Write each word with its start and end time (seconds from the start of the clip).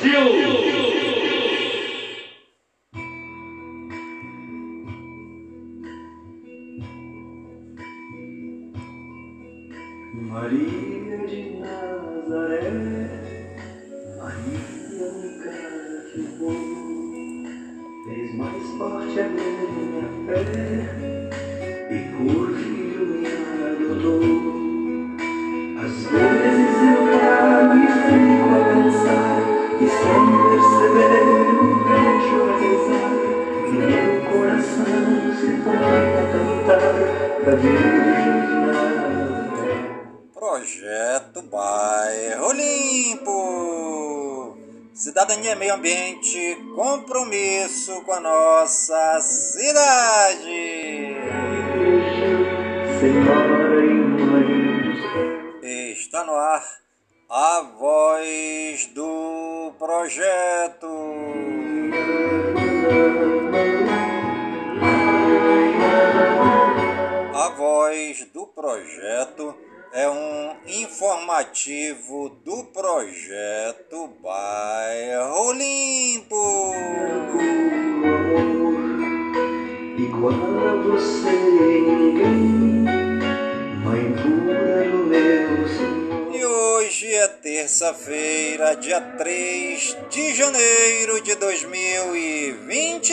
Brasil! 0.00 0.37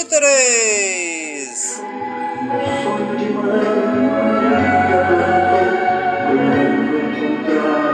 2023. 0.09 1.81
Sonho 2.83 3.15
de 3.17 3.29
Maria 3.29 4.97
plantou, 5.07 5.65
pro 6.21 6.37
mundo 6.37 6.97
encontrar. 7.17 7.85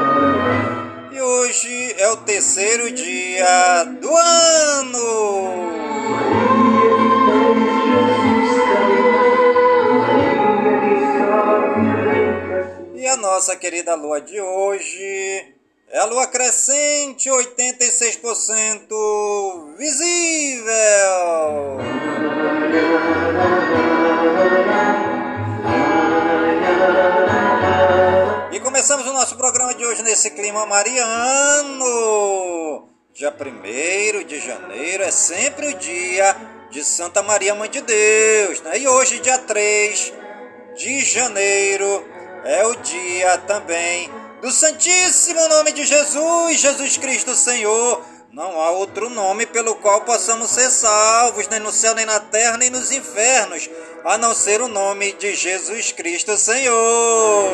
E 1.13 1.21
hoje 1.21 1.95
é 1.97 2.09
o 2.09 2.17
terceiro 2.17 2.91
dia 2.91 3.83
do 4.01 4.15
ano. 4.15 5.71
E 12.95 13.07
a 13.07 13.17
nossa 13.17 13.55
querida 13.55 13.95
lua 13.95 14.19
de 14.21 14.39
hoje 14.39 15.55
é 15.91 15.99
a 15.99 16.05
lua 16.05 16.25
crescente 16.27 17.29
86% 17.29 19.75
visível. 19.77 20.71
E 28.53 28.59
começamos 28.61 29.05
o 29.05 29.11
nosso 29.11 29.35
programa 29.35 29.73
de 29.73 29.85
hoje 29.85 30.01
nesse 30.01 30.31
clima 30.31 30.65
mariano. 30.65 31.83
Dia 33.13 33.35
1 33.37 34.23
de 34.25 34.39
janeiro 34.39 35.03
é 35.03 35.11
sempre 35.11 35.67
o 35.67 35.77
dia 35.77 36.33
de 36.69 36.85
Santa 36.85 37.21
Maria 37.21 37.53
Mãe 37.53 37.69
de 37.69 37.81
Deus, 37.81 38.61
né? 38.61 38.79
E 38.79 38.87
hoje, 38.87 39.19
dia 39.19 39.39
3 39.39 40.13
de 40.73 41.01
janeiro, 41.01 42.07
é 42.45 42.65
o 42.65 42.75
dia 42.75 43.37
também 43.39 44.20
do 44.41 44.51
Santíssimo 44.51 45.47
Nome 45.47 45.71
de 45.71 45.85
Jesus, 45.85 46.59
Jesus 46.59 46.97
Cristo 46.97 47.35
Senhor. 47.35 48.03
Não 48.31 48.59
há 48.59 48.71
outro 48.71 49.09
nome 49.09 49.45
pelo 49.45 49.75
qual 49.75 50.01
possamos 50.01 50.49
ser 50.49 50.69
salvos, 50.69 51.47
nem 51.47 51.59
no 51.59 51.71
céu, 51.71 51.93
nem 51.93 52.05
na 52.05 52.19
terra, 52.19 52.57
nem 52.57 52.69
nos 52.69 52.91
infernos, 52.91 53.69
a 54.03 54.17
não 54.17 54.33
ser 54.33 54.61
o 54.61 54.67
nome 54.67 55.13
de 55.13 55.35
Jesus 55.35 55.91
Cristo 55.91 56.35
Senhor. 56.37 57.51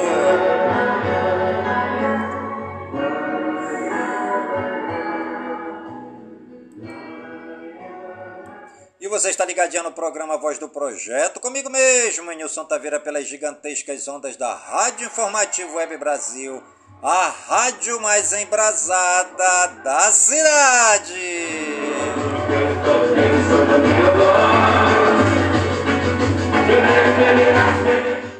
E 9.02 9.08
você 9.10 9.30
está 9.30 9.46
ligadinho 9.46 9.84
no 9.84 9.92
programa 9.92 10.38
Voz 10.38 10.60
do 10.60 10.70
Projeto, 10.70 11.40
comigo 11.40 11.70
mesmo, 11.70 12.32
Nilson 12.32 12.66
Taveira, 12.66 13.00
pelas 13.00 13.26
gigantescas 13.26 14.08
ondas 14.08 14.38
da 14.38 14.54
Rádio 14.54 15.08
Informativo 15.08 15.76
Web 15.76 15.98
Brasil, 15.98 16.62
a 17.02 17.34
rádio 17.48 18.02
mais 18.02 18.34
embrasada 18.34 19.68
da 19.84 20.12
cidade. 20.12 21.14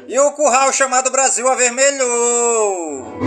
E 0.08 0.18
o 0.18 0.32
curral 0.32 0.72
chamado 0.72 1.10
Brasil 1.10 1.48
avermelhou. 1.48 3.18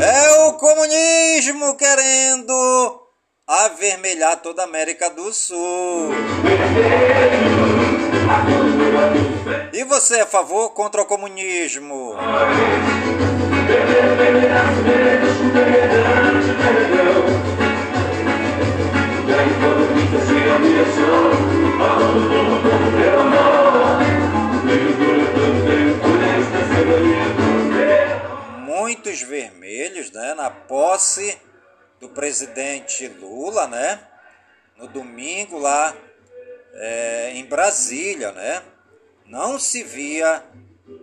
É 0.00 0.30
o 0.46 0.52
comunismo 0.54 1.76
querendo 1.76 3.02
avermelhar 3.46 4.36
toda 4.36 4.62
a 4.62 4.64
América 4.64 5.10
do 5.10 5.32
Sul. 5.32 6.12
E 9.72 9.84
você 9.84 10.16
é 10.16 10.22
a 10.22 10.26
favor 10.26 10.70
contra 10.70 11.00
o 11.00 11.06
comunismo? 11.06 12.14
Muitos 28.66 29.22
vermelhos, 29.22 30.10
né, 30.10 30.34
na 30.34 30.50
posse 30.50 31.38
do 31.98 32.10
presidente 32.10 33.08
Lula, 33.08 33.66
né? 33.68 34.00
No 34.76 34.86
domingo 34.86 35.58
lá 35.58 35.94
é, 36.78 37.32
em 37.34 37.44
Brasília, 37.44 38.32
né? 38.32 38.62
Não 39.26 39.58
se 39.58 39.82
via 39.82 40.42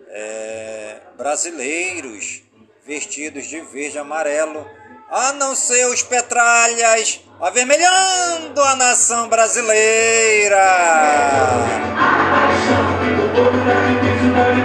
é, 0.10 0.98
brasileiros 1.18 2.44
vestidos 2.86 3.46
de 3.48 3.62
verde 3.62 3.98
e 3.98 4.00
amarelo, 4.00 4.66
a 5.10 5.34
não 5.34 5.56
ser 5.56 5.88
os 5.88 6.04
petralhas 6.04 7.22
avermelhando 7.40 8.62
a 8.62 8.76
nação 8.76 9.28
brasileira. 9.28 10.64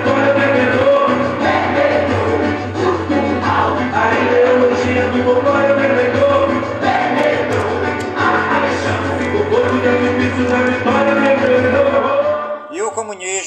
E 0.06 0.09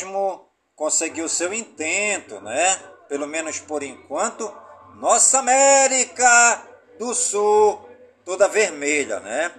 o 0.03 0.13
comunismo 0.13 0.49
conseguiu 0.75 1.29
seu 1.29 1.53
intento, 1.53 2.39
né? 2.41 2.75
Pelo 3.07 3.27
menos 3.27 3.59
por 3.59 3.83
enquanto, 3.83 4.53
nossa 4.95 5.39
América 5.39 6.67
do 6.97 7.13
Sul 7.13 7.89
toda 8.25 8.47
vermelha, 8.47 9.19
né? 9.19 9.51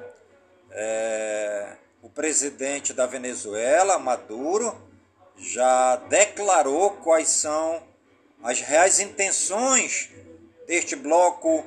É, 0.71 1.77
o 2.03 2.09
presidente 2.09 2.93
da 2.93 3.07
Venezuela, 3.07 3.99
Maduro, 3.99 4.77
já 5.37 5.97
declarou 6.09 6.91
quais 7.03 7.29
são 7.29 7.83
as 8.43 8.61
reais 8.61 9.01
intenções 9.01 10.11
deste 10.67 10.97
bloco 10.97 11.65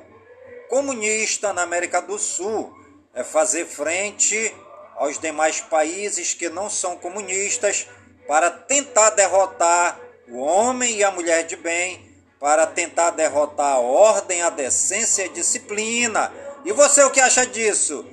comunista 0.68 1.52
na 1.52 1.62
América 1.62 2.00
do 2.00 2.18
Sul. 2.18 2.76
É 3.14 3.24
fazer 3.24 3.66
frente 3.66 4.54
aos 4.96 5.18
demais 5.18 5.60
países 5.60 6.34
que 6.34 6.48
não 6.48 6.68
são 6.68 6.96
comunistas 6.96 7.88
para 8.28 8.50
tentar 8.50 9.10
derrotar 9.10 9.98
o 10.28 10.38
homem 10.38 10.96
e 10.96 11.02
a 11.02 11.10
mulher 11.10 11.44
de 11.44 11.56
bem 11.56 12.06
para 12.38 12.66
tentar 12.66 13.10
derrotar 13.10 13.76
a 13.76 13.78
ordem, 13.78 14.42
a 14.42 14.50
decência 14.50 15.22
e 15.22 15.28
a 15.30 15.32
disciplina. 15.32 16.30
E 16.64 16.72
você 16.72 17.02
o 17.02 17.10
que 17.10 17.20
acha 17.20 17.46
disso? 17.46 18.04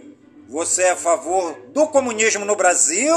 Você 0.49 0.83
é 0.83 0.91
a 0.91 0.95
favor 0.95 1.53
do 1.73 1.85
comunismo 1.87 2.45
no 2.45 2.55
Brasil? 2.55 3.13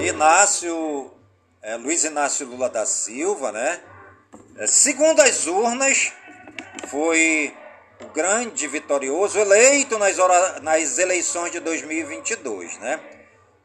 Inácio, 0.00 1.10
é, 1.62 1.76
Luiz 1.76 2.04
Inácio 2.04 2.46
Lula 2.46 2.68
da 2.68 2.86
Silva, 2.86 3.52
né? 3.52 3.80
É, 4.56 4.66
segundo 4.66 5.20
as 5.20 5.46
urnas, 5.46 6.12
foi 6.88 7.54
o 8.02 8.06
grande 8.08 8.66
vitorioso 8.68 9.38
eleito 9.38 9.98
nas, 9.98 10.16
nas 10.60 10.98
eleições 10.98 11.52
de 11.52 11.60
2022, 11.60 12.78
né? 12.78 13.00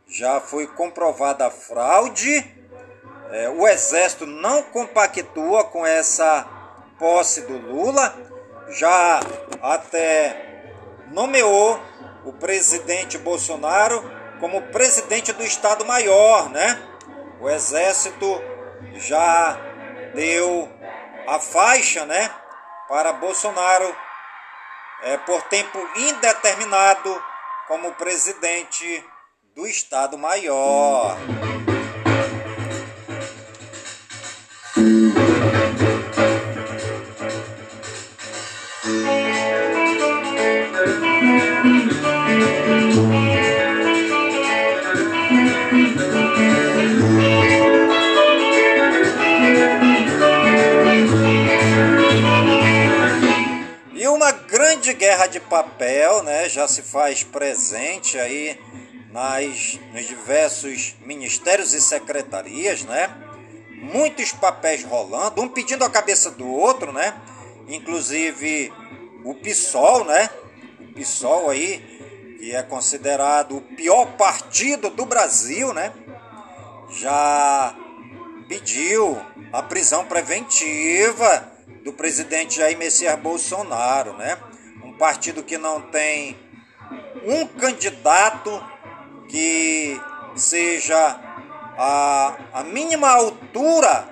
Já 0.08 0.40
foi 0.40 0.66
comprovada 0.66 1.48
a 1.48 1.52
fraude, 1.52 2.56
é, 3.32 3.50
o 3.50 3.68
Exército 3.68 4.26
não 4.26 4.64
compactua 4.64 5.66
com 5.66 5.86
essa 5.86 6.48
posse 6.98 7.42
do 7.42 7.58
Lula, 7.58 8.16
já 8.70 9.20
até 9.62 10.72
nomeou 11.12 11.78
o 12.24 12.32
presidente 12.32 13.18
Bolsonaro 13.18 14.10
como 14.40 14.62
presidente 14.68 15.34
do 15.34 15.44
Estado-Maior, 15.44 16.50
né? 16.50 16.82
O 17.42 17.50
Exército 17.50 18.42
já 18.96 19.60
deu 20.16 20.77
a 21.28 21.40
faixa, 21.40 22.06
né? 22.06 22.32
Para 22.88 23.12
Bolsonaro 23.14 23.96
é, 25.04 25.18
por 25.18 25.42
tempo 25.44 25.78
indeterminado 25.98 27.24
como 27.68 27.94
presidente 27.94 29.06
do 29.54 29.68
Estado-Maior. 29.68 31.18
Grande 54.78 54.94
guerra 54.94 55.26
de 55.26 55.40
papel 55.40 56.22
né, 56.22 56.48
já 56.48 56.68
se 56.68 56.84
faz 56.84 57.24
presente 57.24 58.20
aí 58.20 58.60
nas, 59.12 59.80
nos 59.92 60.06
diversos 60.06 60.96
ministérios 61.02 61.74
e 61.74 61.82
secretarias, 61.82 62.84
né? 62.84 63.10
Muitos 63.72 64.32
papéis 64.34 64.84
rolando, 64.84 65.42
um 65.42 65.50
pedindo 65.50 65.84
a 65.84 65.90
cabeça 65.90 66.30
do 66.30 66.48
outro, 66.48 66.92
né? 66.92 67.20
Inclusive 67.68 68.72
o 69.26 69.34
PSOL, 69.34 70.06
né? 70.06 70.30
O 70.80 70.94
PSOL 70.94 71.50
aí, 71.50 71.80
que 72.38 72.56
é 72.56 72.62
considerado 72.62 73.58
o 73.58 73.62
pior 73.62 74.06
partido 74.16 74.92
do 74.92 75.08
Brasil, 75.08 75.74
né? 75.74 75.92
Já 76.92 77.76
pediu 78.48 79.20
a 79.52 79.64
prisão 79.64 80.06
preventiva 80.06 81.52
do 81.84 81.92
presidente 81.94 82.58
Jair 82.58 82.78
Messias 82.78 83.18
Bolsonaro, 83.20 84.14
né? 84.14 84.38
Partido 84.98 85.44
que 85.44 85.58
não 85.58 85.82
tem 85.82 86.38
um 87.24 87.46
candidato 87.46 88.64
que 89.30 90.00
seja 90.36 91.20
a, 91.78 92.38
a 92.54 92.64
mínima 92.64 93.10
altura 93.10 94.08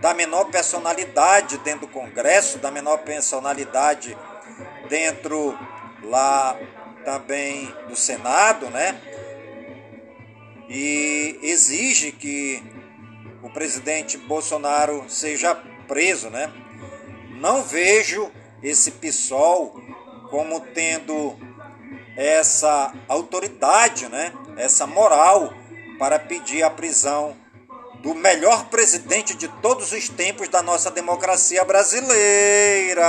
da 0.00 0.12
menor 0.12 0.46
personalidade 0.46 1.58
dentro 1.58 1.86
do 1.86 1.92
Congresso, 1.92 2.58
da 2.58 2.70
menor 2.70 2.98
personalidade 2.98 4.16
dentro 4.88 5.56
lá 6.02 6.58
também 7.04 7.72
do 7.88 7.94
Senado, 7.94 8.68
né? 8.70 9.00
E 10.68 11.38
exige 11.42 12.10
que 12.10 12.62
o 13.42 13.50
presidente 13.50 14.16
Bolsonaro 14.16 15.04
seja 15.08 15.54
preso, 15.86 16.30
né? 16.30 16.50
Não 17.40 17.62
vejo 17.62 18.30
esse 18.62 18.92
PSOL 18.92 19.80
como 20.32 20.60
tendo 20.60 21.36
essa 22.16 22.90
autoridade, 23.06 24.08
né? 24.08 24.32
essa 24.56 24.86
moral 24.86 25.52
para 25.98 26.18
pedir 26.18 26.62
a 26.62 26.70
prisão 26.70 27.36
do 28.02 28.14
melhor 28.14 28.64
presidente 28.70 29.36
de 29.36 29.46
todos 29.46 29.92
os 29.92 30.08
tempos 30.08 30.48
da 30.48 30.62
nossa 30.62 30.90
democracia 30.90 31.62
brasileira. 31.66 33.04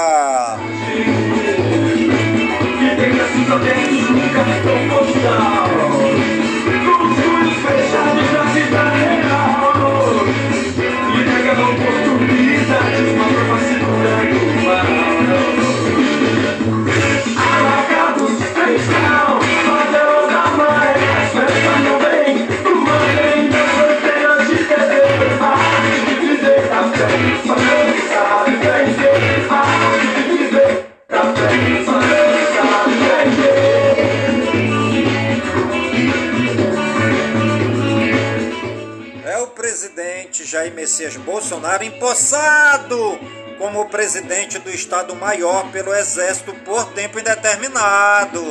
Jair 40.45 40.73
Messias 40.73 41.17
Bolsonaro 41.17 41.83
empossado 41.83 43.19
como 43.57 43.89
presidente 43.89 44.57
do 44.59 44.69
Estado-Maior 44.69 45.69
pelo 45.71 45.93
Exército 45.93 46.53
por 46.65 46.85
tempo 46.93 47.19
indeterminado. 47.19 48.41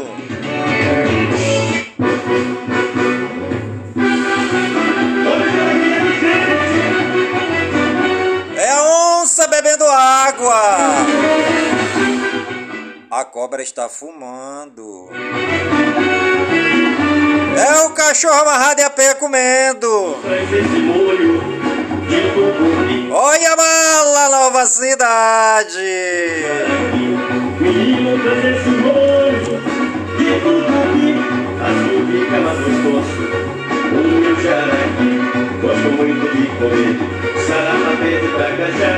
É 8.57 8.71
a 8.71 9.21
onça 9.23 9.47
bebendo 9.49 9.85
água. 9.87 10.63
A 13.11 13.25
cobra 13.25 13.63
está 13.63 13.89
fumando. 13.89 15.09
É 17.57 17.87
o 17.87 17.91
cachorro 17.91 18.41
amarrado 18.41 18.81
e 18.81 18.85
a 18.85 18.91
pé 18.91 19.15
comendo. 19.15 20.17
Olha 23.11 23.53
a 23.53 23.57
mala, 23.57 24.29
nova 24.31 24.67
cidade! 24.67 25.79
Menino, 27.61 28.19
traz 28.23 28.45
esse 28.45 28.69
molho 28.69 29.63
de 30.19 30.41
tucupi, 30.41 31.15
azul 31.63 32.01
fica 32.11 32.39
mais 32.41 32.59
gostoso. 32.59 33.23
O 33.93 34.43
jaraqui, 34.43 35.13
gosto 35.61 35.89
muito 35.97 36.27
de 36.35 36.45
comer, 36.57 36.97
sarapapé 37.47 38.13
de 38.21 38.29
tacajá. 38.37 38.95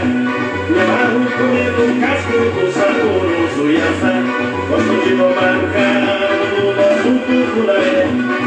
Me 0.71 0.81
amarro 0.81 1.23
comendo 1.37 1.85
casco 2.01 2.37
do 2.55 2.73
saboroso 2.73 3.65
e 3.71 3.77
assar. 3.77 4.23
Gosto 4.69 4.95
de 5.05 5.11
tomar 5.17 5.55
um 5.57 5.67
carro 5.73 6.45
no 6.57 6.67
nosso 6.75 7.11
tucunaré 7.27 8.44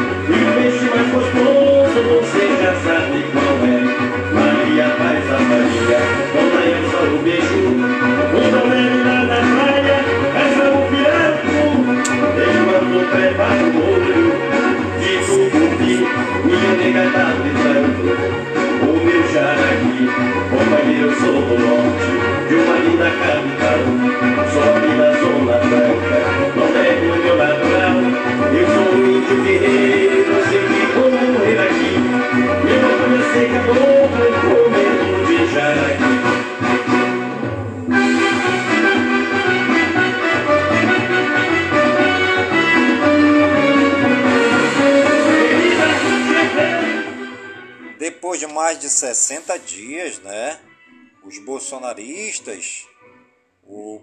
doce, 0.68 0.86
mais 0.86 1.08
gostoso, 1.12 2.00
você 2.20 2.44
já 2.62 2.74
sabe 2.84 3.24
qual 3.32 3.58
é. 3.64 3.80
Maria 4.34 4.88
faz 4.98 5.24
a 5.32 5.38
família, 5.38 6.00
dona 6.34 6.62
eu 6.66 6.84
só 6.92 7.02
o 7.04 7.20
beijo. 7.24 7.62
O 8.28 8.42
problema 8.52 8.98
lá 9.06 9.20
da 9.26 9.40
praia, 9.56 9.98
essa 10.36 10.64
é 10.64 10.70
o 10.70 10.82
pirato. 10.90 11.56
Eu 12.38 12.54
mando 12.68 13.00
pé 13.12 13.26
para 13.34 13.64
o 13.64 13.80
olho, 13.94 14.26
digo 15.00 15.38
cupi, 15.52 15.94
me 16.46 16.58
nega 16.78 17.06
tá 17.12 17.26
gritando. 17.40 18.10
O 18.82 18.92
meu 19.06 19.22
jaraqui, 19.34 20.00
companheiro, 20.50 21.12
sou 21.20 21.42
do 21.42 21.56
norte, 21.60 22.12
de 22.48 22.56
uma 22.56 22.76
linda 22.80 23.10
capital. 23.22 23.80
Sobe 24.54 24.90
na 24.98 25.10
zona 25.14 25.58
branca, 25.60 26.18
não 26.56 26.68
pego 26.74 27.06
o 27.06 27.18
meu 27.24 27.36
natural, 27.38 27.98
eu 28.54 28.68
sou 28.68 28.88
um 28.94 29.18
índio 29.18 29.44
guerreiro. 29.44 30.26
Depois 47.98 48.39
de 48.39 48.48
mais 48.48 48.79
de 48.79 48.89
60 48.89 49.58
dias, 49.60 50.20
né? 50.20 50.60
Os 51.24 51.39
bolsonaristas, 51.39 52.86
o 53.63 54.01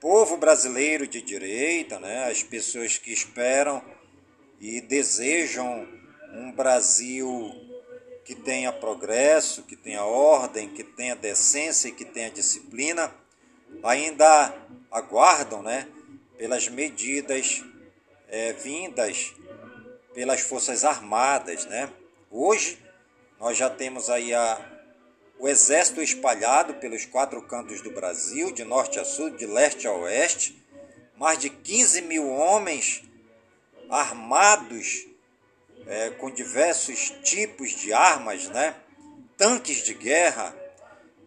povo 0.00 0.36
brasileiro 0.36 1.06
de 1.06 1.20
direita, 1.20 1.98
né? 1.98 2.30
As 2.30 2.42
pessoas 2.42 2.98
que 2.98 3.12
esperam 3.12 3.82
e 4.60 4.80
desejam 4.80 5.97
um 6.32 6.52
Brasil 6.52 7.54
que 8.24 8.34
tenha 8.34 8.72
progresso, 8.72 9.62
que 9.62 9.74
tenha 9.74 10.04
ordem, 10.04 10.68
que 10.68 10.84
tenha 10.84 11.16
decência 11.16 11.88
e 11.88 11.92
que 11.92 12.04
tenha 12.04 12.30
disciplina, 12.30 13.12
ainda 13.82 14.54
aguardam, 14.90 15.62
né? 15.62 15.88
Pelas 16.36 16.68
medidas 16.68 17.64
é, 18.28 18.52
vindas 18.52 19.34
pelas 20.14 20.40
Forças 20.40 20.84
Armadas, 20.84 21.64
né? 21.66 21.90
Hoje 22.30 22.78
nós 23.38 23.56
já 23.56 23.70
temos 23.70 24.10
aí 24.10 24.34
a, 24.34 24.60
o 25.38 25.48
exército 25.48 26.02
espalhado 26.02 26.74
pelos 26.74 27.06
quatro 27.06 27.40
cantos 27.42 27.80
do 27.80 27.90
Brasil, 27.90 28.52
de 28.52 28.64
norte 28.64 28.98
a 28.98 29.04
sul, 29.04 29.30
de 29.30 29.46
leste 29.46 29.86
a 29.86 29.92
oeste, 29.92 30.62
mais 31.16 31.38
de 31.38 31.48
15 31.48 32.02
mil 32.02 32.28
homens 32.28 33.02
armados 33.88 35.07
é, 35.88 36.10
com 36.10 36.30
diversos 36.30 37.10
tipos 37.24 37.70
de 37.70 37.92
armas, 37.92 38.46
né? 38.50 38.76
tanques 39.38 39.78
de 39.78 39.94
guerra, 39.94 40.54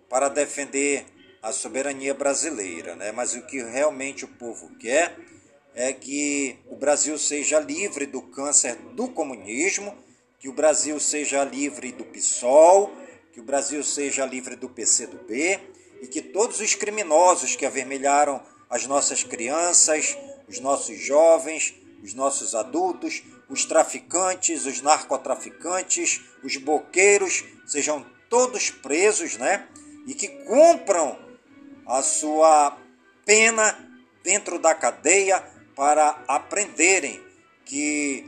para 0.08 0.30
defender 0.30 1.06
a 1.42 1.52
soberania 1.52 2.14
brasileira. 2.14 2.96
Né? 2.96 3.12
Mas 3.12 3.34
o 3.34 3.42
que 3.42 3.62
realmente 3.64 4.24
o 4.24 4.28
povo 4.28 4.70
quer 4.78 5.18
é 5.74 5.92
que 5.92 6.60
o 6.70 6.76
Brasil 6.76 7.18
seja 7.18 7.60
livre 7.60 8.06
do 8.06 8.22
câncer 8.22 8.76
do 8.94 9.08
comunismo, 9.08 9.98
que 10.40 10.48
o 10.48 10.54
Brasil 10.54 11.00
seja 11.00 11.44
livre 11.44 11.92
do 11.92 12.04
PSOL, 12.06 12.92
que 13.34 13.40
o 13.40 13.44
Brasil 13.44 13.84
seja 13.84 14.26
livre 14.26 14.56
do 14.56 14.70
PCdoB 14.70 15.60
e 16.02 16.08
que 16.08 16.22
todos 16.22 16.60
os 16.60 16.76
criminosos 16.76 17.56
que 17.56 17.66
avermelharam 17.66 18.44
as 18.70 18.86
nossas 18.86 19.24
crianças, 19.24 20.18
os 20.48 20.60
nossos 20.60 21.00
jovens, 21.00 21.74
os 22.04 22.14
nossos 22.14 22.54
adultos, 22.56 23.24
os 23.52 23.66
traficantes, 23.66 24.66
os 24.66 24.82
narcotraficantes, 24.82 26.22
os 26.42 26.56
boqueiros, 26.56 27.44
sejam 27.68 28.06
todos 28.30 28.70
presos, 28.70 29.36
né? 29.36 29.68
E 30.08 30.14
que 30.14 30.30
cumpram 30.46 31.20
a 31.86 32.02
sua 32.02 32.78
pena 33.26 33.78
dentro 34.24 34.58
da 34.58 34.74
cadeia 34.74 35.44
para 35.76 36.24
aprenderem 36.30 37.22
que 37.66 38.26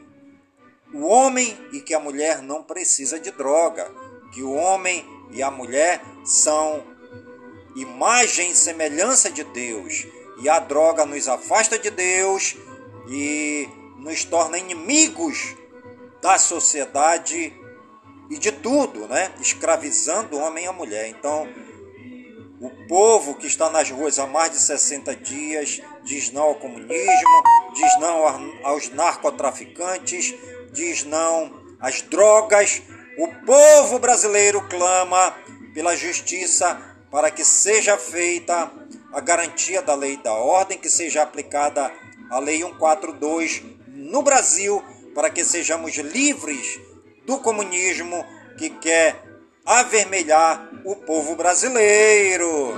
o 0.94 1.06
homem 1.06 1.58
e 1.72 1.80
que 1.80 1.94
a 1.94 2.00
mulher 2.02 2.42
não 2.42 2.62
precisa 2.62 3.18
de 3.18 3.32
droga, 3.32 3.90
que 4.34 4.44
o 4.44 4.52
homem 4.52 5.06
e 5.32 5.42
a 5.42 5.50
mulher 5.50 6.02
são 6.26 6.86
imagem 7.78 8.52
e 8.52 8.56
semelhança 8.56 9.32
de 9.32 9.44
Deus, 9.46 10.06
e 10.42 10.50
a 10.50 10.60
droga 10.60 11.06
nos 11.06 11.30
afasta 11.30 11.80
de 11.80 11.90
Deus 11.90 12.58
e 13.08 13.70
nos 13.98 14.24
torna 14.24 14.58
inimigos 14.58 15.56
da 16.22 16.38
sociedade 16.38 17.54
e 18.30 18.38
de 18.38 18.52
tudo, 18.52 19.08
né? 19.08 19.32
Escravizando 19.40 20.38
o 20.38 20.40
homem 20.40 20.66
e 20.66 20.68
a 20.68 20.74
mulher. 20.74 21.08
Então, 21.10 21.48
o 22.60 22.70
povo 22.88 23.36
que 23.36 23.46
está 23.46 23.70
nas 23.70 23.90
ruas 23.90 24.18
há 24.20 24.26
mais 24.26 24.52
de 24.52 24.60
60 24.60 25.16
dias 25.18 25.82
diz 26.04 26.32
não 26.32 26.44
ao 26.44 26.56
comunismo, 26.56 27.44
diz 27.76 28.00
não 28.00 28.62
aos 28.64 28.90
narcotraficantes, 28.90 30.34
diz 30.72 31.04
não 31.04 31.52
às 31.80 32.02
drogas. 32.02 32.82
O 33.18 33.28
povo 33.46 34.00
brasileiro 34.00 34.66
clama 34.70 35.36
pela 35.74 35.96
justiça 35.96 36.82
para 37.12 37.30
que 37.30 37.44
seja 37.44 37.98
feita 37.98 38.72
a 39.12 39.20
garantia 39.20 39.82
da 39.82 39.94
lei 39.94 40.18
da 40.18 40.34
ordem, 40.34 40.80
que 40.80 40.90
seja 40.90 41.22
aplicada 41.22 41.92
a 42.30 42.40
Lei 42.40 42.64
142 42.64 43.62
no 44.14 44.22
Brasil, 44.22 44.82
para 45.16 45.32
que 45.32 45.44
sejamos 45.44 45.96
livres 45.96 46.80
do 47.26 47.40
comunismo 47.40 48.24
que 48.60 48.70
quer 48.70 49.20
avermelhar 49.66 50.70
o 50.86 50.96
povo 50.98 51.36
brasileiro. 51.36 52.76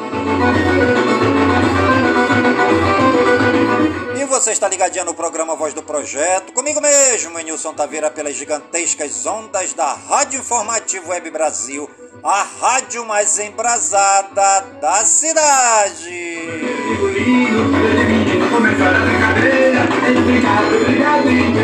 E 4.18 4.24
você 4.24 4.51
está 4.54 4.70
ligadinho 4.70 5.04
no 5.04 5.13
programa 5.13 5.58
Voz 5.58 5.74
do 5.74 5.84
Projeto, 5.84 6.54
comigo 6.54 6.80
mesmo, 6.80 7.38
Nilson 7.39 7.74
Taveira, 7.74 8.10
pelas 8.10 8.36
gigantescas 8.38 9.25
ondas 9.25 9.74
da 9.74 9.94
Rádio 9.94 10.39
Informativo 10.39 11.10
Web 11.10 11.32
Brasil, 11.32 11.89
a 12.24 12.44
rádio 12.44 13.06
mais 13.06 13.38
embrasada 13.39 14.62
da 14.80 15.04
cidade. 15.04 16.46
Brincadeira, 21.24 21.50
obrigado, 21.50 21.55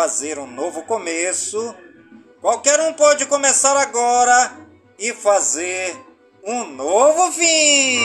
fazer 0.00 0.38
um 0.38 0.46
novo 0.46 0.82
começo, 0.84 1.76
qualquer 2.40 2.80
um 2.80 2.94
pode 2.94 3.26
começar 3.26 3.76
agora 3.76 4.50
e 4.98 5.12
fazer 5.12 5.94
um 6.42 6.64
novo 6.64 7.30
fim. 7.32 8.00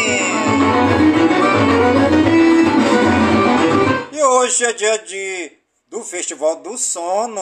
E 4.11 4.21
hoje 4.21 4.65
é 4.65 4.73
dia 4.73 4.99
de 4.99 5.53
do 5.87 6.03
Festival 6.03 6.57
do 6.57 6.77
Sono. 6.77 7.41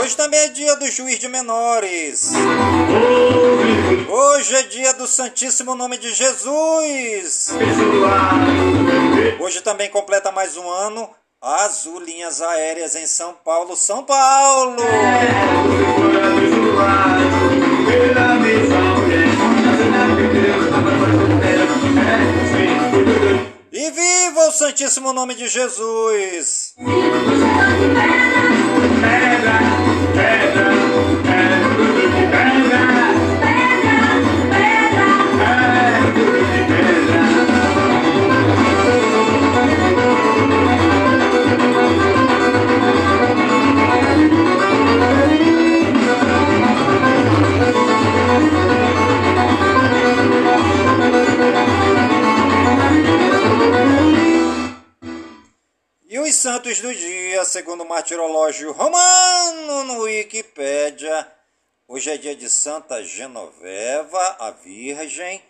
Hoje 0.00 0.16
também 0.16 0.38
é 0.38 0.48
dia 0.50 0.76
do 0.76 0.88
Juiz 0.88 1.18
de 1.18 1.26
Menores. 1.26 2.30
Hoje 4.08 4.54
é 4.54 4.62
dia 4.62 4.94
do 4.94 5.08
Santíssimo 5.08 5.74
Nome 5.74 5.98
de 5.98 6.14
Jesus. 6.14 7.48
Hoje 9.40 9.62
também 9.62 9.90
completa 9.90 10.30
mais 10.30 10.56
um 10.56 10.70
ano 10.70 11.10
Azul 11.40 12.00
Linhas 12.00 12.42
Aéreas 12.42 12.96
em 12.96 13.06
São 13.06 13.32
Paulo, 13.32 13.76
São 13.76 14.02
Paulo. 14.02 14.76
E 23.70 23.90
viva 23.92 24.48
o 24.48 24.50
Santíssimo 24.50 25.12
Nome 25.12 25.36
de 25.36 25.46
Jesus! 25.46 26.74
Pedra, 26.76 26.98
pedra, 29.00 29.77
santos 56.48 56.80
do 56.80 56.94
dia, 56.94 57.44
segundo 57.44 57.82
o 57.82 57.86
martirológio 57.86 58.72
romano 58.72 59.84
no 59.84 60.04
Wikipédia. 60.04 61.30
Hoje 61.86 62.10
é 62.10 62.16
dia 62.16 62.34
de 62.34 62.48
Santa 62.48 63.04
Genoveva, 63.04 64.34
a 64.40 64.50
Virgem. 64.50 65.42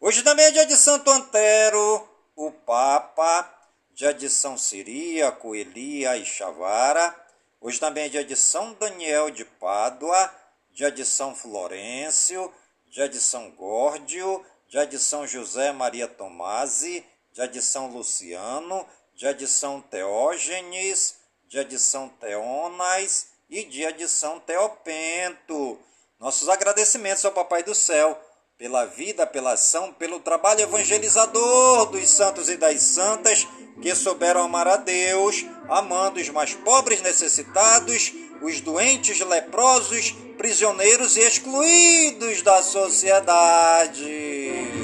Hoje 0.00 0.22
também 0.22 0.46
é 0.46 0.50
dia 0.50 0.64
de 0.64 0.74
Santo 0.74 1.10
Antero, 1.10 2.08
o 2.34 2.50
Papa. 2.50 3.52
Dia 3.92 4.14
de 4.14 4.30
São 4.30 4.56
Siríaco, 4.56 5.54
Elia 5.54 6.16
e 6.16 6.24
Chavara. 6.24 7.14
Hoje 7.60 7.78
também 7.78 8.04
é 8.04 8.08
dia 8.08 8.24
de 8.24 8.34
São 8.34 8.72
Daniel 8.72 9.28
de 9.28 9.44
Pádua. 9.44 10.32
Dia 10.72 10.90
de 10.90 11.04
São 11.04 11.34
Florencio. 11.34 12.50
Dia 12.86 13.10
de 13.10 13.20
São 13.20 13.50
Górdio. 13.50 14.42
Dia 14.68 14.86
de 14.86 14.98
São 14.98 15.26
José 15.26 15.70
Maria 15.70 16.08
Tomasi. 16.08 17.04
Dia 17.34 17.46
de 17.46 17.60
São 17.60 17.88
Luciano 17.88 18.86
de 19.16 19.48
São 19.48 19.80
Teógenes, 19.80 21.16
de 21.48 21.78
São 21.78 22.08
Teonas 22.08 23.28
e 23.48 23.64
de 23.64 24.06
São 24.08 24.38
Teopento. 24.40 25.78
Nossos 26.20 26.50
agradecimentos 26.50 27.24
ao 27.24 27.32
Papai 27.32 27.62
do 27.62 27.74
Céu 27.74 28.20
pela 28.58 28.84
vida, 28.84 29.26
pela 29.26 29.52
ação, 29.52 29.92
pelo 29.92 30.20
trabalho 30.20 30.60
evangelizador 30.60 31.86
dos 31.86 32.08
santos 32.08 32.48
e 32.48 32.56
das 32.56 32.80
santas 32.82 33.46
que 33.80 33.94
souberam 33.94 34.42
amar 34.42 34.66
a 34.66 34.76
Deus, 34.76 35.44
amando 35.68 36.20
os 36.20 36.28
mais 36.30 36.54
pobres 36.54 37.00
necessitados, 37.02 38.12
os 38.42 38.60
doentes 38.60 39.20
leprosos, 39.20 40.14
prisioneiros 40.36 41.16
e 41.16 41.20
excluídos 41.20 42.42
da 42.42 42.62
sociedade. 42.62 44.04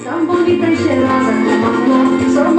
Tão 0.05 0.27
bonita 0.27 0.67
e 0.67 0.77
cheirosa 0.77 1.33
como 1.33 1.67
a 1.67 1.85
flor, 1.85 2.51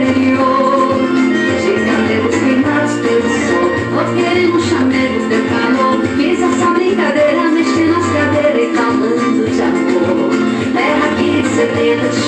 interior. 0.00 0.96
Gigantes 1.62 2.40
queimados 2.40 2.92
pelo 3.00 3.28
sol, 3.46 3.70
não 3.94 4.14
queremos 4.14 4.64
chamego 4.64 5.28
teu 5.28 5.44
calor. 5.46 6.06
Fiz 6.16 6.40
essa 6.42 6.70
brincadeira, 6.70 7.48
mexendo 7.50 7.96
as 7.96 8.06
cadeiras 8.06 8.62
e 8.62 8.76
calmando 8.76 9.50
de 9.50 9.62
amor. 9.62 10.30
Terra 10.72 11.08
que 11.16 11.48
sedenta 11.48 12.25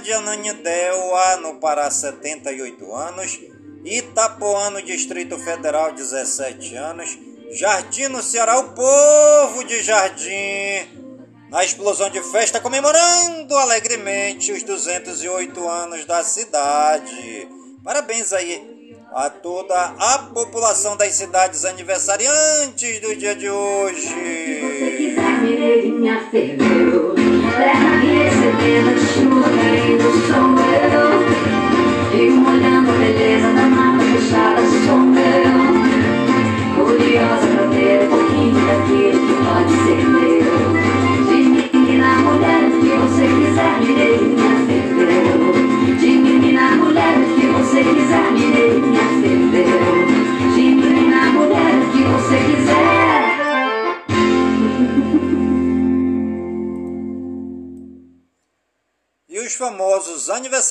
de 0.00 0.12
Ananindeua, 0.12 1.36
no 1.36 1.56
Pará, 1.56 1.90
78 1.90 2.94
anos, 2.94 3.38
Itapoã, 3.84 4.70
no 4.70 4.82
Distrito 4.82 5.38
Federal, 5.38 5.92
17 5.92 6.74
anos, 6.76 7.18
Jardim, 7.52 8.08
no 8.08 8.22
Ceará, 8.22 8.58
o 8.58 8.72
povo 8.72 9.64
de 9.64 9.82
Jardim, 9.82 10.86
na 11.50 11.64
explosão 11.64 12.08
de 12.10 12.20
festa, 12.30 12.60
comemorando 12.60 13.56
alegremente 13.56 14.52
os 14.52 14.62
208 14.62 15.68
anos 15.68 16.04
da 16.04 16.22
cidade. 16.22 17.48
Parabéns 17.84 18.32
aí 18.32 18.96
a 19.12 19.28
toda 19.28 19.74
a 19.98 20.18
população 20.32 20.96
das 20.96 21.14
cidades 21.14 21.64
aniversariantes 21.64 23.00
do 23.00 23.16
dia 23.16 23.34
de 23.34 23.50
hoje. 23.50 24.14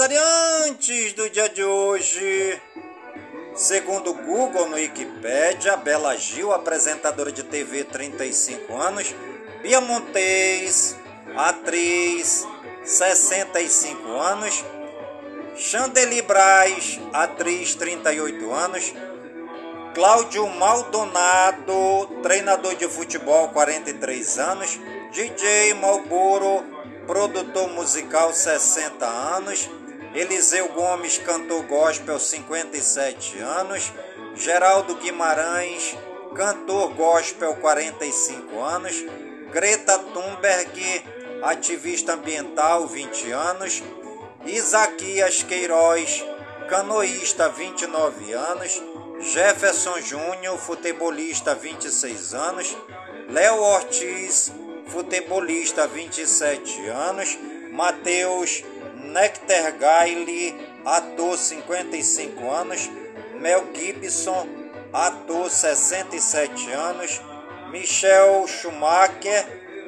Aniversariantes 0.10 1.14
do 1.14 1.30
dia 1.30 1.48
de 1.50 1.64
hoje. 1.64 2.60
Segundo 3.56 4.12
o 4.12 4.14
Google 4.14 4.68
no 4.68 4.76
Wikipedia, 4.76 5.78
Bela 5.78 6.16
Gil, 6.18 6.52
apresentadora 6.52 7.32
de 7.32 7.44
TV 7.44 7.84
35 7.84 8.76
anos, 8.76 9.14
Bia 9.62 9.80
Montes, 9.82 10.96
atriz 11.36 12.48
65 12.84 14.08
anos, 14.18 14.64
Chandeli 15.56 16.22
Braz, 16.22 17.00
atriz 17.14 17.76
38 17.76 18.54
anos, 18.54 18.94
Cláudio 19.94 20.48
Maldonado, 20.48 22.08
treinador 22.24 22.76
de 22.76 22.88
futebol 22.88 23.50
43 23.50 24.40
anos, 24.40 24.80
DJ 25.12 25.74
Malboro, 25.76 26.64
produtor 27.06 27.70
musical 27.72 28.34
60 28.34 29.06
anos, 29.06 29.70
Eliseu 30.14 30.70
Gomes, 30.70 31.20
cantor 31.20 31.64
gospel 31.64 32.20
57 32.20 33.40
anos, 33.40 33.94
Geraldo 34.36 34.96
Guimarães, 34.96 35.96
cantor 36.36 36.94
gospel 36.96 37.56
45 37.56 38.60
anos, 38.60 38.96
Greta 39.52 40.00
Thunberg, 40.00 41.04
ativista 41.44 42.14
ambiental 42.14 42.88
20 42.88 43.32
anos, 43.32 43.84
Isaquias 44.48 45.44
Queiroz, 45.44 46.26
canoísta 46.68 47.48
29 47.48 48.34
anos, 48.34 48.82
Jefferson 49.22 50.02
Júnior, 50.02 50.58
futebolista 50.58 51.54
26 51.54 52.34
anos, 52.34 52.76
Léo 53.30 53.62
Ortiz, 53.62 54.52
futebolista, 54.88 55.86
27 55.86 56.88
anos, 56.90 57.38
Matheus 57.72 58.64
Nectargaile, 59.10 60.56
ator, 60.86 61.38
55 61.38 62.52
anos, 62.52 62.90
Mel 63.40 63.64
Gibson, 63.74 64.48
ator, 64.94 65.50
67 65.50 66.72
anos, 66.74 67.22
Michel 67.72 68.48
Schumacher, 68.48 69.46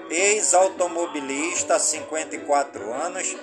ex-automobilista, 0.10 1.80
54 1.80 2.94
anos, 2.94 3.36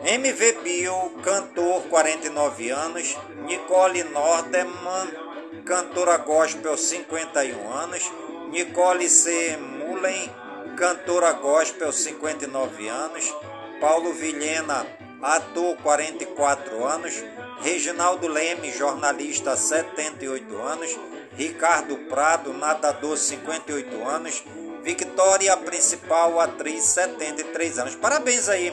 MV 0.00 0.62
Bill, 0.62 1.22
cantor, 1.22 1.82
49 1.88 2.70
anos, 2.70 3.16
Nicole 3.46 4.04
Nordeman, 4.04 5.28
cantora 5.64 6.18
gospel, 6.18 6.76
51 6.76 7.74
anos, 7.74 8.12
Nicole 8.50 9.08
C. 9.08 9.56
Mullen, 9.58 10.30
cantora 10.76 11.32
gospel, 11.32 11.92
59 11.92 12.88
anos. 12.88 13.34
Paulo 13.80 14.12
Vilhena, 14.12 14.86
ator 15.22 15.76
44 15.76 16.84
anos, 16.84 17.24
Reginaldo 17.60 18.26
Leme, 18.26 18.70
jornalista 18.72 19.56
78 19.56 20.56
anos, 20.58 20.98
Ricardo 21.36 21.96
Prado, 22.08 22.52
nadador 22.52 23.16
58 23.16 24.08
anos, 24.08 24.44
Victoria 24.82 25.56
Principal, 25.56 26.40
atriz 26.40 26.84
73 26.84 27.78
anos. 27.78 27.94
Parabéns 27.94 28.48
aí 28.48 28.72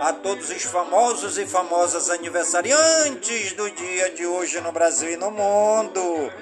a 0.00 0.12
todos 0.12 0.50
os 0.50 0.62
famosos 0.62 1.38
e 1.38 1.46
famosas 1.46 2.10
aniversariantes 2.10 3.52
do 3.52 3.70
dia 3.70 4.10
de 4.10 4.26
hoje 4.26 4.60
no 4.60 4.72
Brasil 4.72 5.10
e 5.10 5.16
no 5.16 5.30
mundo. 5.30 6.32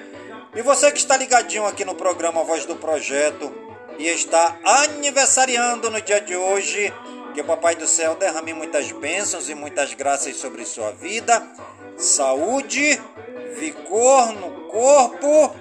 E 0.54 0.62
você 0.62 0.90
que 0.90 0.98
está 0.98 1.16
ligadinho 1.16 1.66
aqui 1.66 1.84
no 1.84 1.94
programa 1.94 2.42
Voz 2.44 2.64
do 2.64 2.76
Projeto 2.76 3.52
e 3.98 4.08
está 4.08 4.56
aniversariando 4.64 5.90
no 5.90 6.00
dia 6.00 6.20
de 6.20 6.34
hoje, 6.34 6.92
que 7.32 7.40
o 7.40 7.44
Papai 7.44 7.74
do 7.74 7.86
Céu 7.86 8.14
derrame 8.14 8.52
muitas 8.52 8.90
bênçãos 8.92 9.48
e 9.48 9.54
muitas 9.54 9.94
graças 9.94 10.36
sobre 10.36 10.64
sua 10.64 10.90
vida, 10.92 11.46
saúde, 11.96 13.00
vigor 13.56 14.32
no 14.32 14.68
corpo, 14.68 15.54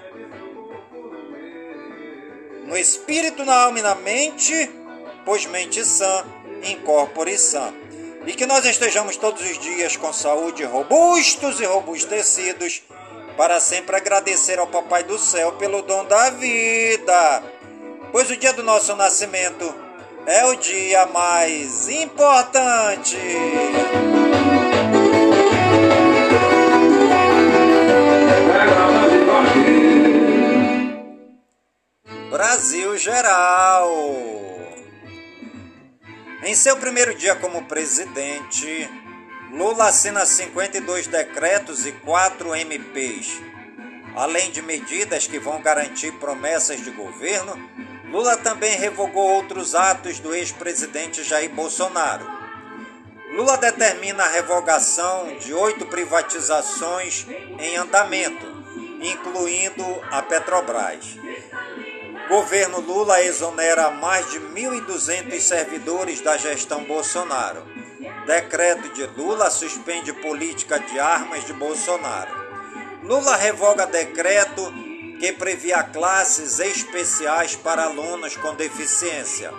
no 2.65 2.77
espírito, 2.77 3.43
na 3.45 3.63
alma 3.63 3.79
e 3.79 3.81
na 3.81 3.95
mente, 3.95 4.69
pois 5.25 5.45
mente 5.45 5.83
sã, 5.85 6.25
incorpore 6.63 7.37
sã. 7.37 7.73
E 8.25 8.33
que 8.33 8.45
nós 8.45 8.65
estejamos 8.65 9.17
todos 9.17 9.41
os 9.41 9.57
dias 9.59 9.95
com 9.95 10.11
saúde, 10.11 10.63
robustos 10.63 11.59
e 11.59 11.65
robustecidos, 11.65 12.83
para 13.37 13.59
sempre 13.59 13.95
agradecer 13.95 14.59
ao 14.59 14.67
Papai 14.67 15.03
do 15.03 15.17
Céu 15.17 15.53
pelo 15.53 15.81
dom 15.81 16.05
da 16.05 16.29
vida. 16.31 17.43
Pois 18.11 18.29
o 18.29 18.35
dia 18.35 18.53
do 18.53 18.63
nosso 18.63 18.95
nascimento 18.95 19.88
é 20.29 20.45
o 20.45 20.55
dia 20.57 21.07
mais 21.07 21.89
importante. 21.89 23.17
Brasil 32.29 32.95
Geral. 32.95 33.89
Em 36.43 36.53
seu 36.53 36.77
primeiro 36.77 37.15
dia 37.15 37.35
como 37.35 37.65
presidente, 37.65 38.87
Lula 39.51 39.87
assina 39.87 40.27
52 40.27 41.07
decretos 41.07 41.87
e 41.87 41.91
4 41.91 42.55
MPs. 42.55 43.41
Além 44.15 44.51
de 44.51 44.61
medidas 44.61 45.25
que 45.25 45.39
vão 45.39 45.59
garantir 45.59 46.11
promessas 46.13 46.83
de 46.83 46.91
governo, 46.91 47.57
Lula 48.11 48.37
também 48.37 48.75
revogou 48.75 49.23
outros 49.23 49.75
atos 49.75 50.19
do 50.19 50.33
ex-presidente 50.33 51.23
Jair 51.23 51.51
Bolsonaro. 51.51 52.25
Lula 53.31 53.55
determina 53.57 54.23
a 54.23 54.29
revogação 54.29 55.37
de 55.37 55.53
oito 55.53 55.85
privatizações 55.85 57.27
em 57.59 57.77
andamento, 57.77 58.45
incluindo 58.99 59.83
a 60.09 60.23
Petrobras. 60.23 61.17
Governo 62.27 62.79
Lula 62.79 63.21
exonera 63.21 63.91
mais 63.91 64.29
de 64.31 64.39
1.200 64.39 65.39
servidores 65.39 66.19
da 66.21 66.35
gestão 66.35 66.83
Bolsonaro. 66.83 67.63
Decreto 68.25 68.89
de 68.89 69.05
Lula 69.05 69.51
suspende 69.51 70.11
política 70.13 70.79
de 70.79 70.99
armas 70.99 71.45
de 71.45 71.53
Bolsonaro. 71.53 72.31
Lula 73.03 73.35
revoga 73.35 73.85
decreto 73.85 74.88
que 75.19 75.33
previa 75.33 75.83
classes 75.83 76.59
especiais 76.59 77.55
para 77.55 77.83
alunos 77.83 78.37
com 78.37 78.55
deficiência. 78.55 79.51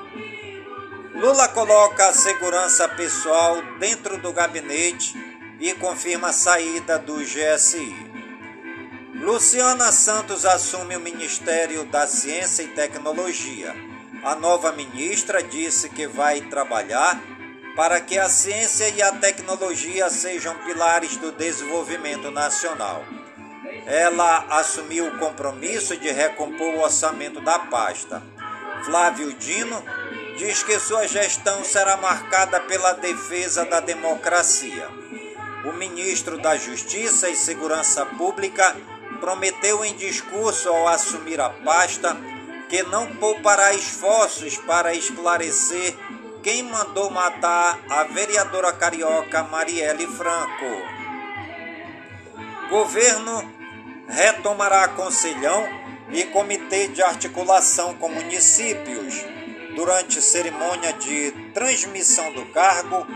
Lula 1.14 1.48
coloca 1.48 2.08
a 2.08 2.14
segurança 2.14 2.88
pessoal 2.88 3.60
dentro 3.78 4.16
do 4.16 4.32
gabinete 4.32 5.14
e 5.60 5.74
confirma 5.74 6.28
a 6.28 6.32
saída 6.32 6.98
do 6.98 7.16
GSI. 7.18 7.94
Luciana 9.16 9.92
Santos 9.92 10.46
assume 10.46 10.96
o 10.96 11.00
Ministério 11.00 11.84
da 11.84 12.06
Ciência 12.06 12.62
e 12.62 12.68
Tecnologia. 12.68 13.74
A 14.24 14.34
nova 14.34 14.72
ministra 14.72 15.42
disse 15.42 15.90
que 15.90 16.06
vai 16.06 16.40
trabalhar 16.40 17.22
para 17.76 18.00
que 18.00 18.18
a 18.18 18.30
ciência 18.30 18.88
e 18.88 19.02
a 19.02 19.12
tecnologia 19.12 20.08
sejam 20.08 20.54
pilares 20.64 21.18
do 21.18 21.32
desenvolvimento 21.32 22.30
nacional. 22.30 23.04
Ela 23.86 24.46
assumiu 24.50 25.08
o 25.08 25.18
compromisso 25.18 25.96
de 25.96 26.10
recompor 26.10 26.74
o 26.74 26.82
orçamento 26.82 27.40
da 27.40 27.58
pasta. 27.58 28.22
Flávio 28.84 29.32
Dino 29.34 29.82
diz 30.36 30.62
que 30.62 30.78
sua 30.78 31.06
gestão 31.06 31.64
será 31.64 31.96
marcada 31.96 32.60
pela 32.60 32.92
defesa 32.92 33.64
da 33.64 33.80
democracia. 33.80 34.88
O 35.64 35.72
ministro 35.72 36.38
da 36.38 36.56
Justiça 36.56 37.28
e 37.28 37.36
Segurança 37.36 38.06
Pública 38.06 38.74
prometeu 39.20 39.84
em 39.84 39.94
discurso 39.94 40.68
ao 40.68 40.88
assumir 40.88 41.40
a 41.40 41.50
pasta 41.50 42.16
que 42.70 42.82
não 42.84 43.16
poupará 43.16 43.74
esforços 43.74 44.56
para 44.56 44.94
esclarecer 44.94 45.94
quem 46.42 46.62
mandou 46.62 47.10
matar 47.10 47.78
a 47.90 48.04
vereadora 48.04 48.72
carioca 48.72 49.42
Marielle 49.42 50.06
Franco. 50.06 51.00
Governo 52.70 53.59
retomará 54.10 54.88
conselhão 54.88 55.66
e 56.10 56.24
comitê 56.24 56.88
de 56.88 57.02
articulação 57.02 57.94
com 57.94 58.08
municípios. 58.08 59.14
Durante 59.76 60.20
cerimônia 60.20 60.92
de 60.94 61.30
transmissão 61.54 62.32
do 62.32 62.44
cargo, 62.46 63.06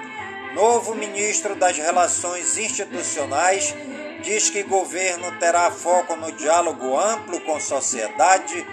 novo 0.54 0.94
ministro 0.94 1.56
das 1.56 1.76
Relações 1.76 2.56
Institucionais 2.56 3.74
diz 4.22 4.48
que 4.48 4.62
governo 4.62 5.36
terá 5.38 5.70
foco 5.70 6.14
no 6.16 6.32
diálogo 6.32 6.98
amplo 6.98 7.40
com 7.40 7.58
sociedade, 7.60 8.64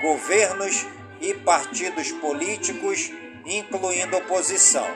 governos 0.00 0.86
e 1.20 1.34
partidos 1.34 2.12
políticos, 2.12 3.10
incluindo 3.44 4.16
oposição. 4.16 4.86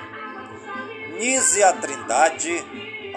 Nízia 1.18 1.72
Trindade 1.72 2.64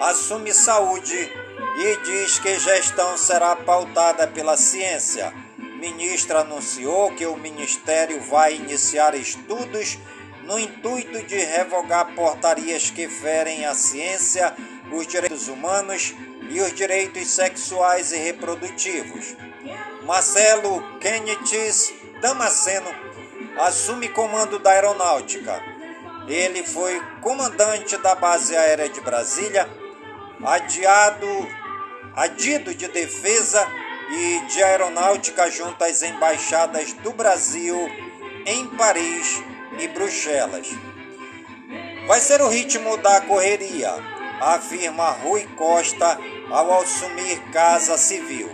assume 0.00 0.52
saúde 0.52 1.41
e 1.76 1.96
diz 2.04 2.38
que 2.38 2.58
gestão 2.58 3.16
será 3.16 3.56
pautada 3.56 4.26
pela 4.26 4.56
ciência. 4.56 5.32
Ministra 5.58 6.40
anunciou 6.40 7.12
que 7.14 7.26
o 7.26 7.36
ministério 7.36 8.20
vai 8.20 8.54
iniciar 8.54 9.14
estudos 9.14 9.98
no 10.44 10.58
intuito 10.58 11.22
de 11.22 11.36
revogar 11.36 12.14
portarias 12.14 12.90
que 12.90 13.08
ferem 13.08 13.64
a 13.64 13.74
ciência, 13.74 14.54
os 14.92 15.06
direitos 15.06 15.48
humanos 15.48 16.14
e 16.50 16.60
os 16.60 16.72
direitos 16.72 17.28
sexuais 17.28 18.12
e 18.12 18.16
reprodutivos. 18.16 19.34
Marcelo 20.04 20.98
Kenneth 20.98 21.94
Damasceno 22.20 22.90
assume 23.58 24.08
comando 24.08 24.58
da 24.58 24.70
aeronáutica. 24.70 25.60
Ele 26.28 26.62
foi 26.62 27.00
comandante 27.20 27.96
da 27.96 28.14
base 28.14 28.56
aérea 28.56 28.88
de 28.88 29.00
Brasília, 29.00 29.68
adiado, 30.44 31.48
adido 32.14 32.74
de 32.74 32.88
defesa 32.88 33.66
e 34.10 34.40
de 34.46 34.62
aeronáutica 34.62 35.50
junto 35.50 35.82
às 35.84 36.02
embaixadas 36.02 36.92
do 36.94 37.12
Brasil 37.12 37.76
em 38.46 38.66
Paris 38.76 39.42
e 39.78 39.88
Bruxelas. 39.88 40.68
Vai 42.06 42.20
ser 42.20 42.40
o 42.42 42.48
ritmo 42.48 42.96
da 42.98 43.20
correria, 43.22 43.92
afirma 44.40 45.10
Rui 45.10 45.46
Costa 45.56 46.18
ao 46.50 46.80
assumir 46.80 47.40
Casa 47.52 47.96
Civil. 47.96 48.50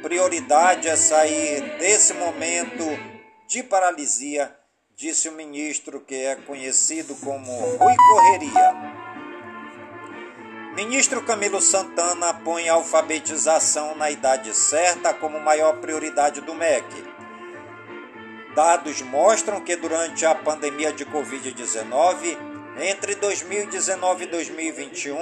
Prioridade 0.00 0.88
é 0.88 0.96
sair 0.96 1.78
desse 1.78 2.14
momento 2.14 2.84
de 3.48 3.62
paralisia, 3.62 4.54
disse 4.94 5.28
o 5.28 5.32
ministro 5.32 6.00
que 6.00 6.14
é 6.14 6.36
conhecido 6.36 7.14
como 7.16 7.52
Rui 7.52 7.96
Correria. 7.96 8.93
Ministro 10.74 11.22
Camilo 11.22 11.60
Santana 11.60 12.34
põe 12.34 12.68
a 12.68 12.72
alfabetização 12.72 13.94
na 13.94 14.10
idade 14.10 14.52
certa 14.56 15.14
como 15.14 15.38
maior 15.38 15.76
prioridade 15.76 16.40
do 16.40 16.52
MEC. 16.52 16.84
Dados 18.56 19.00
mostram 19.02 19.60
que 19.60 19.76
durante 19.76 20.26
a 20.26 20.34
pandemia 20.34 20.92
de 20.92 21.06
Covid-19, 21.06 22.36
entre 22.80 23.14
2019 23.14 24.24
e 24.24 24.26
2021, 24.26 25.16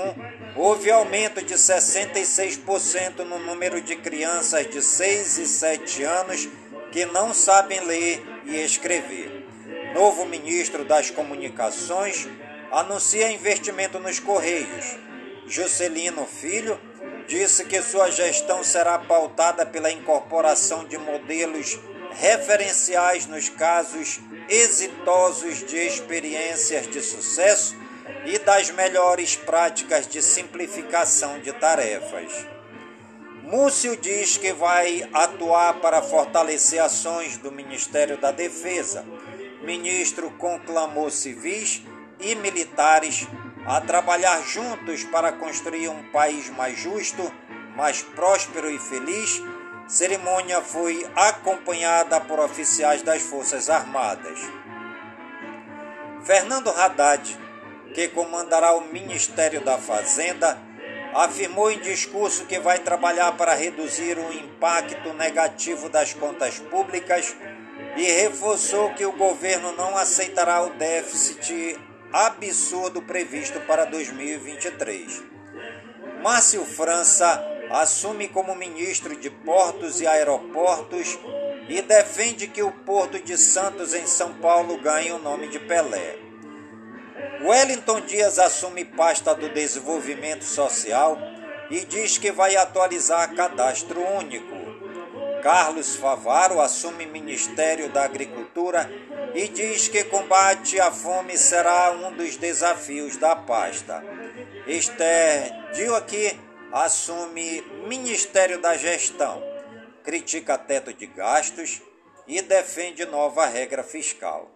houve 0.56 0.90
aumento 0.90 1.44
de 1.44 1.52
66% 1.52 3.18
no 3.18 3.38
número 3.38 3.82
de 3.82 3.94
crianças 3.96 4.66
de 4.70 4.80
6 4.80 5.36
e 5.36 5.46
7 5.46 6.02
anos 6.02 6.48
que 6.90 7.04
não 7.04 7.34
sabem 7.34 7.80
ler 7.80 8.24
e 8.46 8.56
escrever. 8.56 9.46
Novo 9.92 10.24
ministro 10.24 10.82
das 10.82 11.10
Comunicações 11.10 12.26
anuncia 12.70 13.30
investimento 13.30 13.98
nos 13.98 14.18
Correios. 14.18 15.11
Juscelino 15.46 16.24
Filho 16.26 16.80
disse 17.26 17.64
que 17.64 17.80
sua 17.82 18.10
gestão 18.10 18.62
será 18.62 18.98
pautada 18.98 19.66
pela 19.66 19.90
incorporação 19.90 20.84
de 20.84 20.96
modelos 20.98 21.78
referenciais 22.12 23.26
nos 23.26 23.48
casos 23.48 24.20
exitosos 24.48 25.64
de 25.64 25.76
experiências 25.76 26.86
de 26.86 27.00
sucesso 27.00 27.76
e 28.24 28.38
das 28.38 28.70
melhores 28.70 29.36
práticas 29.36 30.06
de 30.06 30.22
simplificação 30.22 31.40
de 31.40 31.52
tarefas. 31.52 32.46
Múcio 33.42 33.96
diz 33.96 34.36
que 34.38 34.52
vai 34.52 35.08
atuar 35.12 35.74
para 35.80 36.00
fortalecer 36.00 36.80
ações 36.80 37.36
do 37.36 37.50
Ministério 37.50 38.16
da 38.16 38.30
Defesa. 38.30 39.04
Ministro 39.62 40.30
conclamou 40.32 41.10
civis 41.10 41.82
e 42.20 42.34
militares 42.36 43.26
a 43.66 43.80
trabalhar 43.80 44.42
juntos 44.42 45.04
para 45.04 45.32
construir 45.32 45.88
um 45.88 46.02
país 46.10 46.50
mais 46.50 46.78
justo, 46.78 47.32
mais 47.76 48.02
próspero 48.02 48.70
e 48.70 48.78
feliz. 48.78 49.42
Cerimônia 49.86 50.60
foi 50.60 51.06
acompanhada 51.14 52.20
por 52.20 52.40
oficiais 52.40 53.02
das 53.02 53.22
Forças 53.22 53.68
Armadas. 53.68 54.40
Fernando 56.24 56.70
Haddad, 56.70 57.38
que 57.94 58.08
comandará 58.08 58.74
o 58.74 58.92
Ministério 58.92 59.60
da 59.60 59.76
Fazenda, 59.76 60.58
afirmou 61.14 61.70
em 61.70 61.78
discurso 61.78 62.46
que 62.46 62.58
vai 62.58 62.78
trabalhar 62.78 63.32
para 63.32 63.54
reduzir 63.54 64.16
o 64.18 64.32
impacto 64.32 65.12
negativo 65.12 65.88
das 65.88 66.14
contas 66.14 66.58
públicas 66.58 67.36
e 67.96 68.02
reforçou 68.02 68.94
que 68.94 69.04
o 69.04 69.12
governo 69.12 69.72
não 69.72 69.96
aceitará 69.96 70.62
o 70.62 70.70
déficit 70.70 71.78
absurdo 72.12 73.00
previsto 73.00 73.58
para 73.60 73.86
2023. 73.86 75.22
Márcio 76.22 76.64
França 76.64 77.42
assume 77.70 78.28
como 78.28 78.54
ministro 78.54 79.16
de 79.16 79.30
Portos 79.30 80.00
e 80.00 80.06
Aeroportos 80.06 81.18
e 81.68 81.80
defende 81.80 82.48
que 82.48 82.62
o 82.62 82.70
Porto 82.70 83.18
de 83.18 83.38
Santos, 83.38 83.94
em 83.94 84.06
São 84.06 84.34
Paulo, 84.34 84.76
ganhe 84.78 85.10
o 85.10 85.18
nome 85.18 85.48
de 85.48 85.58
Pelé. 85.58 86.18
Wellington 87.40 88.02
Dias 88.02 88.38
assume 88.38 88.84
pasta 88.84 89.34
do 89.34 89.48
Desenvolvimento 89.48 90.44
Social 90.44 91.18
e 91.70 91.84
diz 91.86 92.18
que 92.18 92.30
vai 92.30 92.56
atualizar 92.56 93.34
cadastro 93.34 94.00
único. 94.18 94.54
Carlos 95.42 95.96
Favaro 95.96 96.60
assume 96.60 97.06
Ministério 97.06 97.88
da 97.88 98.04
Agricultura 98.04 98.88
e 99.34 99.48
diz 99.48 99.88
que 99.88 100.04
combate 100.04 100.78
à 100.80 100.90
fome 100.90 101.36
será 101.38 101.92
um 101.92 102.12
dos 102.16 102.36
desafios 102.36 103.16
da 103.16 103.34
pasta. 103.34 104.02
Esther 104.66 105.72
Dioaqui 105.72 106.38
assume 106.70 107.62
Ministério 107.86 108.60
da 108.60 108.76
Gestão, 108.76 109.42
critica 110.04 110.58
teto 110.58 110.92
de 110.92 111.06
gastos 111.06 111.80
e 112.26 112.40
defende 112.42 113.04
nova 113.06 113.46
regra 113.46 113.82
fiscal. 113.82 114.50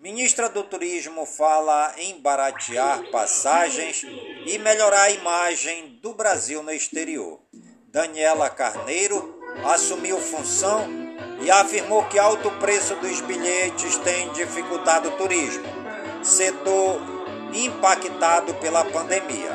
Ministra 0.00 0.48
do 0.48 0.64
Turismo 0.64 1.24
fala 1.24 1.94
em 1.96 2.20
baratear 2.20 3.08
passagens 3.10 4.02
e 4.46 4.58
melhorar 4.58 5.02
a 5.02 5.10
imagem 5.10 6.00
do 6.02 6.12
Brasil 6.12 6.62
no 6.62 6.72
exterior. 6.72 7.40
Daniela 7.86 8.50
Carneiro 8.50 9.40
assumiu 9.64 10.18
função 10.18 11.01
e 11.42 11.50
afirmou 11.50 12.04
que 12.04 12.18
alto 12.18 12.50
preço 12.52 12.94
dos 12.96 13.20
bilhetes 13.20 13.96
tem 13.98 14.30
dificultado 14.32 15.08
o 15.08 15.12
turismo, 15.12 15.64
setor 16.22 17.00
impactado 17.52 18.54
pela 18.54 18.84
pandemia. 18.84 19.50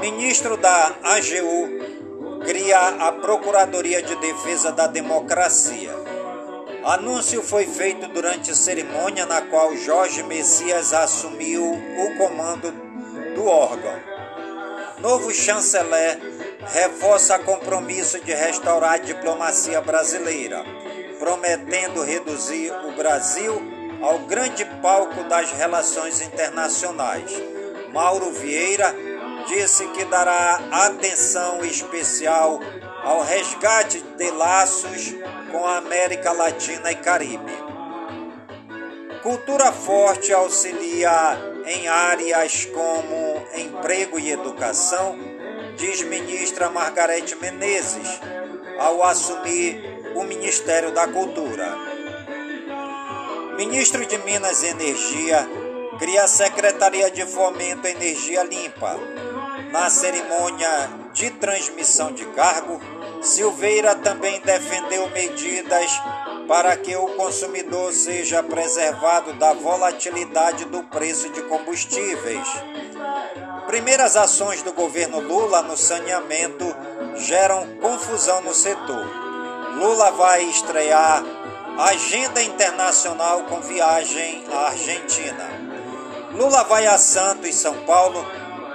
Ministro 0.00 0.56
da 0.56 0.94
AGU 1.02 2.40
cria 2.44 2.78
a 2.78 3.12
Procuradoria 3.12 4.02
de 4.02 4.16
Defesa 4.16 4.72
da 4.72 4.86
Democracia. 4.86 5.92
Anúncio 6.84 7.42
foi 7.42 7.66
feito 7.66 8.08
durante 8.08 8.56
cerimônia 8.56 9.26
na 9.26 9.42
qual 9.42 9.76
Jorge 9.76 10.22
Messias 10.22 10.94
assumiu 10.94 11.64
o 11.64 12.16
comando 12.16 12.72
do 13.34 13.44
órgão. 13.44 13.94
Novo 15.00 15.30
chanceler 15.32 16.18
reforça 16.72 17.38
compromisso 17.38 18.20
de 18.20 18.32
restaurar 18.32 18.92
a 18.92 18.98
diplomacia 18.98 19.80
brasileira, 19.80 20.64
prometendo 21.18 22.02
reduzir 22.02 22.72
o 22.86 22.92
Brasil 22.92 23.60
ao 24.02 24.20
grande 24.20 24.64
palco 24.82 25.24
das 25.24 25.50
relações 25.52 26.20
internacionais. 26.20 27.32
Mauro 27.92 28.30
Vieira 28.32 28.94
disse 29.46 29.86
que 29.88 30.04
dará 30.04 30.60
atenção 30.70 31.64
especial 31.64 32.60
ao 33.02 33.22
resgate 33.22 34.00
de 34.00 34.30
laços 34.30 35.14
com 35.50 35.66
a 35.66 35.78
América 35.78 36.32
Latina 36.32 36.92
e 36.92 36.96
Caribe. 36.96 37.68
Cultura 39.22 39.72
forte 39.72 40.32
auxilia 40.32 41.36
em 41.66 41.88
áreas 41.88 42.66
como 42.66 43.42
emprego 43.56 44.18
e 44.18 44.30
educação, 44.30 45.18
diz 45.78 46.02
ministra 46.02 46.68
Margarete 46.68 47.36
Menezes, 47.36 48.20
ao 48.80 49.04
assumir 49.04 50.12
o 50.16 50.24
Ministério 50.24 50.90
da 50.90 51.06
Cultura. 51.06 51.78
Ministro 53.56 54.04
de 54.04 54.18
Minas 54.18 54.64
e 54.64 54.66
Energia 54.66 55.48
cria 55.96 56.24
a 56.24 56.28
Secretaria 56.28 57.10
de 57.12 57.24
Fomento 57.26 57.86
à 57.86 57.90
Energia 57.90 58.42
Limpa. 58.42 58.98
Na 59.70 59.88
cerimônia 59.88 60.68
de 61.12 61.30
transmissão 61.30 62.12
de 62.12 62.24
cargo, 62.26 62.80
Silveira 63.22 63.94
também 63.94 64.40
defendeu 64.40 65.08
medidas 65.10 65.90
para 66.48 66.76
que 66.76 66.96
o 66.96 67.06
consumidor 67.14 67.92
seja 67.92 68.42
preservado 68.42 69.32
da 69.34 69.52
volatilidade 69.52 70.64
do 70.64 70.82
preço 70.84 71.28
de 71.30 71.42
combustíveis. 71.42 72.48
Primeiras 73.68 74.16
ações 74.16 74.62
do 74.62 74.72
governo 74.72 75.20
Lula 75.20 75.60
no 75.60 75.76
saneamento 75.76 76.64
geram 77.16 77.66
confusão 77.82 78.40
no 78.40 78.54
setor. 78.54 79.06
Lula 79.76 80.10
vai 80.12 80.42
estrear 80.44 81.22
agenda 81.76 82.42
internacional 82.42 83.42
com 83.42 83.60
viagem 83.60 84.42
à 84.50 84.68
Argentina. 84.68 85.50
Lula 86.32 86.64
vai 86.64 86.86
a 86.86 86.96
Santos, 86.96 87.56
São 87.56 87.84
Paulo, 87.84 88.26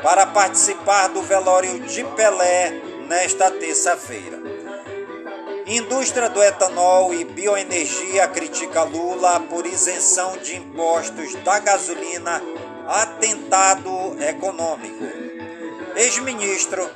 para 0.03 0.27
participar 0.27 1.07
do 1.07 1.23
velório 1.23 1.79
de 1.79 2.03
Pelé 2.03 2.69
nesta 3.07 3.49
terça-feira. 3.49 4.39
Indústria 5.65 6.29
do 6.29 6.43
etanol 6.43 7.11
e 7.15 7.23
bioenergia 7.23 8.27
critica 8.27 8.83
Lula 8.83 9.39
por 9.49 9.65
isenção 9.65 10.37
de 10.37 10.55
impostos 10.55 11.33
da 11.43 11.57
gasolina, 11.57 12.43
atentado 13.23 14.17
econômico. 14.21 15.05
Ex-ministro 15.95 16.89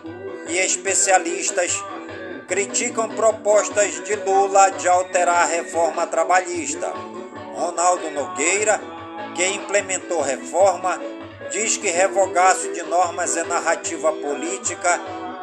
e 0.50 0.58
especialistas 0.58 1.82
criticam 2.50 3.08
propostas 3.08 4.04
de 4.04 4.16
Lula 4.16 4.72
de 4.72 4.90
alterar 4.90 5.44
a 5.44 5.46
reforma 5.46 6.06
trabalhista. 6.06 6.92
Ronaldo 7.56 8.12
Nogueira, 8.12 8.80
que 9.36 9.48
implementou 9.48 10.22
reforma, 10.22 11.00
diz 11.50 11.78
que 11.78 11.88
revogaço 11.88 12.74
de 12.74 12.84
normas 12.84 13.38
é 13.38 13.44
narrativa 13.44 14.12
política 14.12 15.00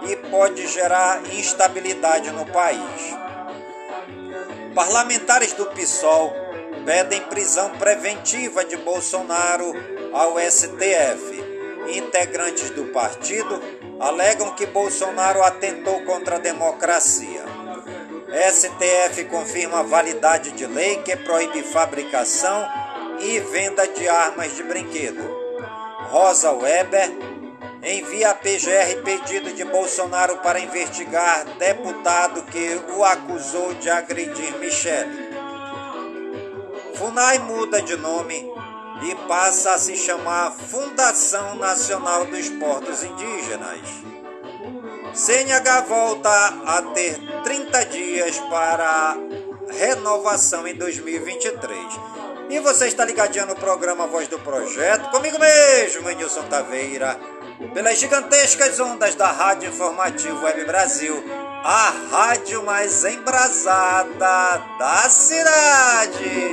e 0.06 0.16
pode 0.28 0.66
gerar 0.66 1.22
instabilidade 1.32 2.30
no 2.30 2.44
país. 2.44 3.16
Parlamentares 4.74 5.54
do 5.54 5.64
PSOL 5.66 6.30
pedem 6.84 7.22
prisão 7.22 7.70
preventiva 7.70 8.64
de 8.66 8.76
Bolsonaro 8.76 9.93
ao 10.14 10.38
STF. 10.38 11.42
Integrantes 11.88 12.70
do 12.70 12.84
partido 12.86 13.60
alegam 13.98 14.54
que 14.54 14.64
Bolsonaro 14.64 15.42
atentou 15.42 16.00
contra 16.02 16.36
a 16.36 16.38
democracia. 16.38 17.42
STF 18.52 19.24
confirma 19.26 19.80
a 19.80 19.82
validade 19.82 20.52
de 20.52 20.66
lei 20.66 21.02
que 21.02 21.16
proíbe 21.16 21.62
fabricação 21.62 22.66
e 23.20 23.38
venda 23.40 23.86
de 23.88 24.08
armas 24.08 24.56
de 24.56 24.62
brinquedo. 24.62 25.22
Rosa 26.10 26.52
Weber 26.52 27.10
envia 27.82 28.30
a 28.30 28.34
PGR 28.34 29.02
pedido 29.04 29.52
de 29.52 29.64
Bolsonaro 29.64 30.38
para 30.38 30.60
investigar 30.60 31.44
deputado 31.58 32.42
que 32.44 32.80
o 32.96 33.04
acusou 33.04 33.74
de 33.74 33.90
agredir 33.90 34.56
Michele. 34.58 35.28
FUNAI 36.94 37.38
muda 37.40 37.82
de 37.82 37.96
nome 37.96 38.53
e 39.04 39.14
passa 39.28 39.74
a 39.74 39.78
se 39.78 39.96
chamar 39.96 40.52
Fundação 40.52 41.54
Nacional 41.56 42.26
dos 42.26 42.48
Portos 42.48 43.04
Indígenas. 43.04 43.80
CNH 45.14 45.80
volta 45.82 46.30
a 46.66 46.82
ter 46.94 47.18
30 47.44 47.84
dias 47.86 48.38
para 48.50 49.16
renovação 49.70 50.66
em 50.66 50.74
2023. 50.74 51.78
E 52.50 52.58
você 52.60 52.88
está 52.88 53.04
ligadinho 53.04 53.46
no 53.46 53.54
programa 53.54 54.06
Voz 54.06 54.28
do 54.28 54.38
Projeto, 54.38 55.10
comigo 55.10 55.38
mesmo, 55.38 56.10
Nilson 56.10 56.42
Taveira 56.44 57.18
pelas 57.72 57.98
gigantescas 57.98 58.80
ondas 58.80 59.14
da 59.14 59.30
Rádio 59.30 59.68
Informativo 59.68 60.44
Web 60.44 60.64
Brasil, 60.64 61.22
a 61.62 61.92
rádio 62.10 62.64
mais 62.64 63.04
embrasada 63.04 64.62
da 64.78 65.08
cidade. 65.08 66.52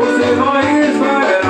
Você 0.00 0.34
vai 0.34 0.80
esperar 0.80 1.49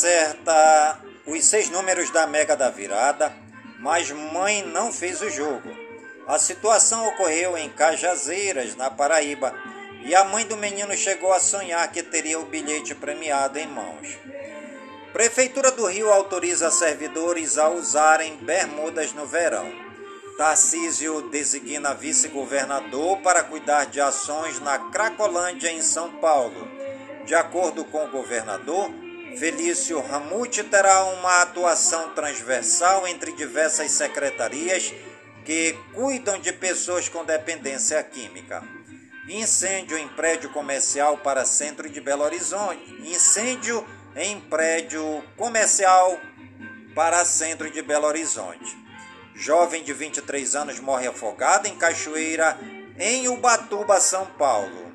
acerta 0.00 0.98
os 1.26 1.44
seis 1.44 1.68
números 1.68 2.10
da 2.10 2.26
Mega 2.26 2.56
da 2.56 2.70
Virada, 2.70 3.34
mas 3.80 4.10
mãe 4.10 4.62
não 4.62 4.90
fez 4.90 5.20
o 5.20 5.28
jogo. 5.28 5.68
A 6.26 6.38
situação 6.38 7.06
ocorreu 7.08 7.58
em 7.58 7.68
Cajazeiras, 7.68 8.74
na 8.76 8.88
Paraíba, 8.90 9.54
e 10.02 10.14
a 10.14 10.24
mãe 10.24 10.46
do 10.46 10.56
menino 10.56 10.96
chegou 10.96 11.34
a 11.34 11.38
sonhar 11.38 11.86
que 11.92 12.02
teria 12.02 12.38
o 12.38 12.46
bilhete 12.46 12.94
premiado 12.94 13.58
em 13.58 13.66
mãos. 13.66 14.16
Prefeitura 15.12 15.70
do 15.70 15.84
Rio 15.84 16.10
autoriza 16.10 16.70
servidores 16.70 17.58
a 17.58 17.68
usarem 17.68 18.36
bermudas 18.36 19.12
no 19.12 19.26
verão. 19.26 19.70
Tarcísio 20.38 21.28
designa 21.28 21.92
vice-governador 21.92 23.18
para 23.18 23.42
cuidar 23.42 23.84
de 23.84 24.00
ações 24.00 24.60
na 24.60 24.78
Cracolândia, 24.78 25.70
em 25.70 25.82
São 25.82 26.10
Paulo. 26.12 26.66
De 27.26 27.34
acordo 27.34 27.84
com 27.84 28.06
o 28.06 28.10
governador, 28.10 28.90
Felício 29.36 30.00
Ramute 30.00 30.62
terá 30.64 31.04
uma 31.04 31.42
atuação 31.42 32.14
transversal 32.14 33.06
entre 33.06 33.32
diversas 33.32 33.90
secretarias 33.92 34.92
que 35.44 35.72
cuidam 35.94 36.38
de 36.40 36.52
pessoas 36.52 37.08
com 37.08 37.24
dependência 37.24 38.02
química. 38.02 38.62
Incêndio 39.28 39.96
em 39.96 40.08
prédio 40.08 40.50
comercial 40.50 41.18
para 41.18 41.44
centro 41.44 41.88
de 41.88 42.00
Belo 42.00 42.24
Horizonte. 42.24 42.92
Incêndio 43.04 43.86
em 44.16 44.40
prédio 44.40 45.22
comercial 45.36 46.18
para 46.94 47.24
centro 47.24 47.70
de 47.70 47.80
Belo 47.80 48.06
Horizonte. 48.06 48.76
Jovem 49.34 49.82
de 49.82 49.92
23 49.92 50.56
anos 50.56 50.80
morre 50.80 51.06
afogado 51.06 51.66
em 51.66 51.76
cachoeira 51.76 52.58
em 52.98 53.28
Ubatuba, 53.28 54.00
São 54.00 54.26
Paulo. 54.26 54.90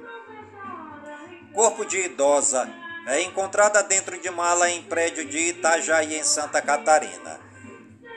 Corpo 1.53 1.85
de 1.85 1.97
idosa 2.01 2.69
é 3.07 3.21
encontrada 3.21 3.83
dentro 3.83 4.19
de 4.19 4.29
mala 4.31 4.69
em 4.69 4.81
prédio 4.81 5.25
de 5.25 5.37
Itajaí, 5.37 6.15
em 6.15 6.23
Santa 6.23 6.61
Catarina. 6.61 7.39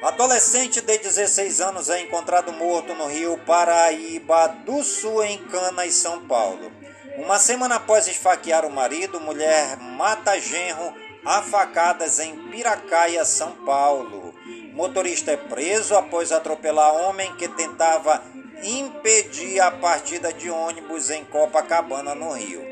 Adolescente 0.03 0.81
de 0.81 0.99
16 0.99 1.61
anos 1.61 1.91
é 1.91 2.01
encontrado 2.01 2.53
morto 2.53 2.95
no 2.95 3.07
rio 3.07 3.37
Paraíba 3.39 4.47
do 4.65 4.83
Sul, 4.83 5.25
em 5.25 5.39
Cana, 5.45 5.91
São 5.91 6.27
Paulo. 6.27 6.71
Uma 7.17 7.39
semana 7.39 7.77
após 7.77 8.07
esfaquear 8.07 8.65
o 8.65 8.71
marido, 8.71 9.21
mulher 9.21 9.77
mata 9.77 10.41
genro 10.41 10.95
a 11.25 11.43
facadas 11.43 12.21
em 12.21 12.49
Piracaia, 12.49 13.25
São 13.25 13.53
Paulo. 13.67 14.33
Motorista 14.73 15.33
é 15.33 15.37
preso 15.37 15.97
após 15.97 16.31
atropelar 16.31 16.95
homem 16.95 17.35
que 17.35 17.49
tentava 17.49 18.23
impedir 18.63 19.61
a 19.61 19.71
partida 19.71 20.33
de 20.33 20.49
ônibus 20.49 21.11
em 21.11 21.25
Copacabana, 21.25 22.15
no 22.15 22.33
Rio. 22.33 22.65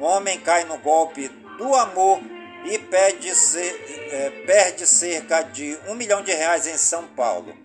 Homem 0.00 0.40
cai 0.40 0.64
no 0.64 0.76
golpe 0.78 1.30
amor 1.72 2.20
e 2.64 2.76
perde, 2.78 3.30
é, 3.30 4.30
perde 4.44 4.86
cerca 4.86 5.42
de 5.42 5.78
um 5.86 5.94
milhão 5.94 6.20
de 6.22 6.32
reais 6.32 6.66
em 6.66 6.76
São 6.76 7.06
Paulo. 7.08 7.56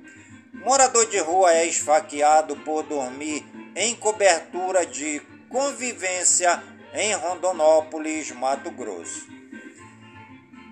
Morador 0.54 1.08
de 1.08 1.18
rua 1.18 1.54
é 1.54 1.66
esfaqueado 1.66 2.56
por 2.58 2.84
dormir 2.84 3.44
em 3.76 3.96
cobertura 3.96 4.86
de 4.86 5.22
convivência 5.50 6.62
em 6.94 7.14
Rondonópolis, 7.14 8.30
Mato 8.32 8.70
Grosso. 8.70 9.28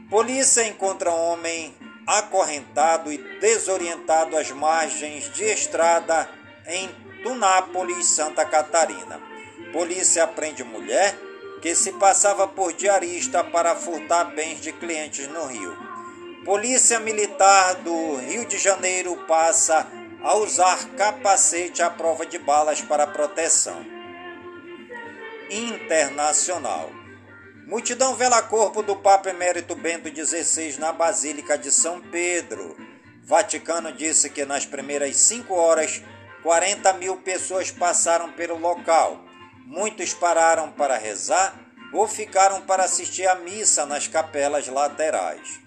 Polícia 0.09 0.67
encontra 0.67 1.11
homem 1.11 1.73
acorrentado 2.05 3.11
e 3.11 3.17
desorientado 3.39 4.37
às 4.37 4.51
margens 4.51 5.31
de 5.33 5.43
estrada 5.45 6.29
em 6.65 6.89
Tunápolis, 7.23 8.07
Santa 8.07 8.45
Catarina. 8.45 9.21
Polícia 9.73 10.25
prende 10.27 10.63
mulher 10.63 11.26
que 11.61 11.73
se 11.73 11.91
passava 11.93 12.47
por 12.47 12.73
diarista 12.73 13.43
para 13.43 13.75
furtar 13.75 14.35
bens 14.35 14.61
de 14.61 14.71
clientes 14.71 15.27
no 15.27 15.45
Rio. 15.45 15.75
Polícia 16.45 16.99
Militar 16.99 17.75
do 17.75 18.15
Rio 18.17 18.45
de 18.45 18.57
Janeiro 18.57 19.15
passa 19.27 19.87
a 20.21 20.35
usar 20.35 20.89
capacete 20.95 21.81
à 21.81 21.89
prova 21.89 22.25
de 22.25 22.37
balas 22.37 22.81
para 22.81 23.07
proteção. 23.07 23.85
Internacional. 25.49 26.89
Multidão 27.65 28.15
vela 28.15 28.41
corpo 28.41 28.81
do 28.81 28.95
Papa 28.95 29.29
Emérito 29.29 29.75
Bento 29.75 30.09
XVI 30.09 30.77
na 30.79 30.93
Basílica 30.93 31.57
de 31.57 31.71
São 31.71 32.01
Pedro. 32.01 32.77
Vaticano 33.23 33.91
disse 33.91 34.29
que 34.29 34.45
nas 34.45 34.65
primeiras 34.65 35.17
cinco 35.17 35.53
horas, 35.53 36.01
40 36.43 36.93
mil 36.93 37.17
pessoas 37.17 37.71
passaram 37.71 38.31
pelo 38.31 38.57
local 38.57 39.26
Muitos 39.69 40.13
pararam 40.13 40.71
para 40.71 40.97
rezar 40.97 41.53
ou 41.91 42.07
ficaram 42.07 42.61
para 42.61 42.85
assistir 42.85 43.27
à 43.27 43.35
missa 43.35 43.85
nas 43.85 44.07
capelas 44.07 44.65
laterais. 44.69 45.59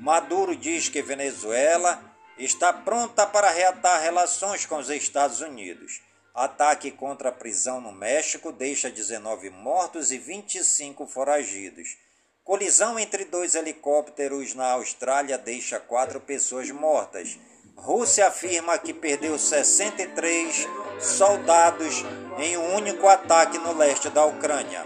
Maduro 0.00 0.56
diz 0.56 0.88
que 0.88 1.02
Venezuela 1.02 2.02
está 2.38 2.72
pronta 2.72 3.26
para 3.26 3.50
reatar 3.50 4.00
relações 4.00 4.64
com 4.64 4.78
os 4.78 4.88
Estados 4.88 5.42
Unidos. 5.42 6.00
Ataque 6.34 6.90
contra 6.90 7.28
a 7.28 7.32
prisão 7.32 7.78
no 7.78 7.92
México 7.92 8.52
deixa 8.52 8.90
19 8.90 9.50
mortos 9.50 10.12
e 10.12 10.16
25 10.16 11.06
foragidos. 11.06 11.98
Colisão 12.42 12.98
entre 12.98 13.26
dois 13.26 13.54
helicópteros 13.54 14.54
na 14.54 14.72
Austrália 14.72 15.36
deixa 15.36 15.78
quatro 15.78 16.18
pessoas 16.22 16.70
mortas. 16.70 17.38
Rússia 17.76 18.28
afirma 18.28 18.78
que 18.78 18.94
perdeu 18.94 19.38
63 19.38 20.66
soldados 21.02 22.04
em 22.38 22.56
um 22.56 22.74
único 22.74 23.08
ataque 23.08 23.58
no 23.58 23.76
leste 23.76 24.08
da 24.08 24.24
Ucrânia. 24.24 24.84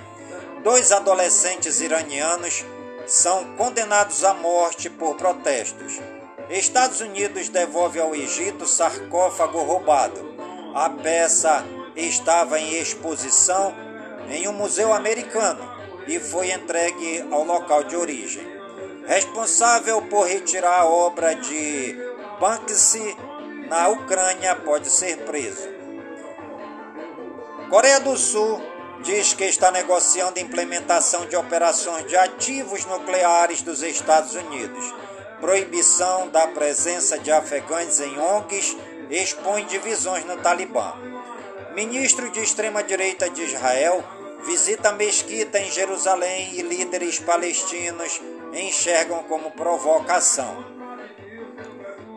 Dois 0.63 0.91
adolescentes 0.91 1.81
iranianos 1.81 2.65
são 3.07 3.57
condenados 3.57 4.25
à 4.25 4.35
morte 4.35 4.91
por 4.91 5.15
protestos. 5.17 6.01
Estados 6.51 7.01
Unidos 7.01 7.49
devolve 7.49 8.01
ao 8.01 8.15
Egito 8.15 8.67
sarcófago 8.67 9.63
roubado. 9.63 10.35
A 10.75 10.91
peça 10.91 11.65
estava 11.95 12.59
em 12.59 12.75
exposição 12.75 13.75
em 14.29 14.49
um 14.49 14.53
museu 14.53 14.93
americano 14.93 15.77
e 16.07 16.19
foi 16.19 16.51
entregue 16.51 17.25
ao 17.31 17.45
local 17.45 17.85
de 17.85 17.97
origem. 17.97 18.47
Responsável 19.07 20.03
por 20.03 20.27
retirar 20.27 20.81
a 20.81 20.85
obra 20.87 21.35
de 21.35 21.97
Banksy 22.41 23.17
na 23.69 23.89
Ucrânia 23.89 24.57
pode 24.57 24.89
ser 24.89 25.19
preso. 25.19 25.76
Coreia 27.69 27.99
do 27.99 28.17
Sul 28.17 28.63
diz 29.03 29.35
que 29.35 29.45
está 29.45 29.73
negociando 29.73 30.39
implementação 30.39 31.27
de 31.27 31.35
operações 31.35 32.07
de 32.07 32.17
ativos 32.17 32.85
nucleares 32.85 33.61
dos 33.61 33.83
Estados 33.83 34.37
Unidos. 34.37 34.95
Proibição 35.41 36.29
da 36.29 36.47
presença 36.47 37.19
de 37.19 37.33
afegães 37.33 38.01
em 38.01 38.19
ONGs 38.19 38.77
expõe 39.11 39.65
divisões 39.65 40.25
no 40.25 40.37
Talibã. 40.37 40.95
Ministro 41.75 42.31
de 42.31 42.41
extrema-direita 42.41 43.29
de 43.29 43.43
Israel 43.43 44.03
visita 44.45 44.93
mesquita 44.93 45.59
em 45.59 45.71
Jerusalém 45.71 46.55
e 46.55 46.63
líderes 46.63 47.19
palestinos 47.19 48.21
enxergam 48.55 49.25
como 49.25 49.51
provocação. 49.51 50.76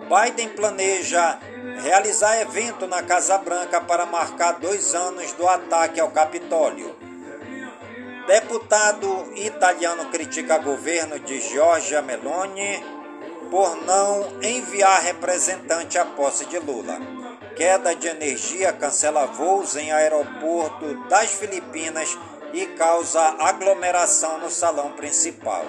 Biden 0.10 0.50
planeja 0.50 1.38
realizar 1.84 2.42
evento 2.42 2.88
na 2.88 3.04
Casa 3.04 3.38
Branca 3.38 3.80
para 3.80 4.08
marcar 4.08 4.54
dois 4.54 4.96
anos 4.96 5.34
do 5.34 5.48
ataque 5.48 6.00
ao 6.00 6.10
Capitólio. 6.10 6.96
Deputado 8.26 9.32
italiano 9.36 10.06
critica 10.06 10.58
governo 10.58 11.20
de 11.20 11.40
Giorgia 11.40 12.02
Meloni 12.02 12.84
por 13.52 13.76
não 13.86 14.42
enviar 14.42 15.00
representante 15.04 16.00
à 16.00 16.06
posse 16.06 16.46
de 16.46 16.58
Lula. 16.58 16.98
Queda 17.56 17.96
de 17.96 18.08
energia 18.08 18.74
cancela 18.74 19.28
voos 19.28 19.76
em 19.76 19.92
aeroporto 19.92 21.08
das 21.08 21.30
Filipinas 21.30 22.18
e 22.52 22.66
causa 22.66 23.22
aglomeração 23.40 24.40
no 24.40 24.50
salão 24.50 24.92
principal. 24.94 25.66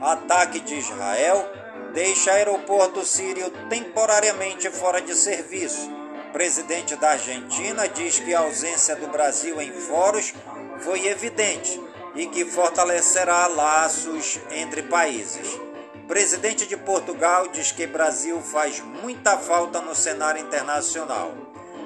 Ataque 0.00 0.60
de 0.60 0.76
Israel 0.76 1.61
deixa 1.92 2.32
aeroporto 2.32 3.04
sírio 3.04 3.50
temporariamente 3.68 4.70
fora 4.70 5.00
de 5.00 5.14
serviço. 5.14 5.90
Presidente 6.32 6.96
da 6.96 7.10
Argentina 7.10 7.86
diz 7.88 8.18
que 8.18 8.34
a 8.34 8.40
ausência 8.40 8.96
do 8.96 9.06
Brasil 9.08 9.60
em 9.60 9.72
fóruns 9.72 10.34
foi 10.80 11.06
evidente 11.06 11.80
e 12.14 12.26
que 12.26 12.44
fortalecerá 12.44 13.46
laços 13.46 14.40
entre 14.50 14.82
países. 14.82 15.60
Presidente 16.08 16.66
de 16.66 16.76
Portugal 16.76 17.48
diz 17.48 17.70
que 17.72 17.86
Brasil 17.86 18.40
faz 18.40 18.80
muita 18.80 19.38
falta 19.38 19.80
no 19.80 19.94
cenário 19.94 20.42
internacional. 20.42 21.32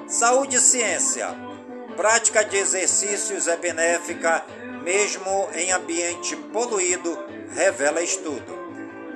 Saúde 0.08 0.56
e 0.56 0.60
ciência. 0.60 1.28
Prática 1.96 2.44
de 2.44 2.56
exercícios 2.56 3.48
é 3.48 3.56
benéfica 3.56 4.44
mesmo 4.86 5.48
em 5.52 5.72
ambiente 5.72 6.36
poluído, 6.36 7.18
revela 7.52 8.00
estudo. 8.00 8.65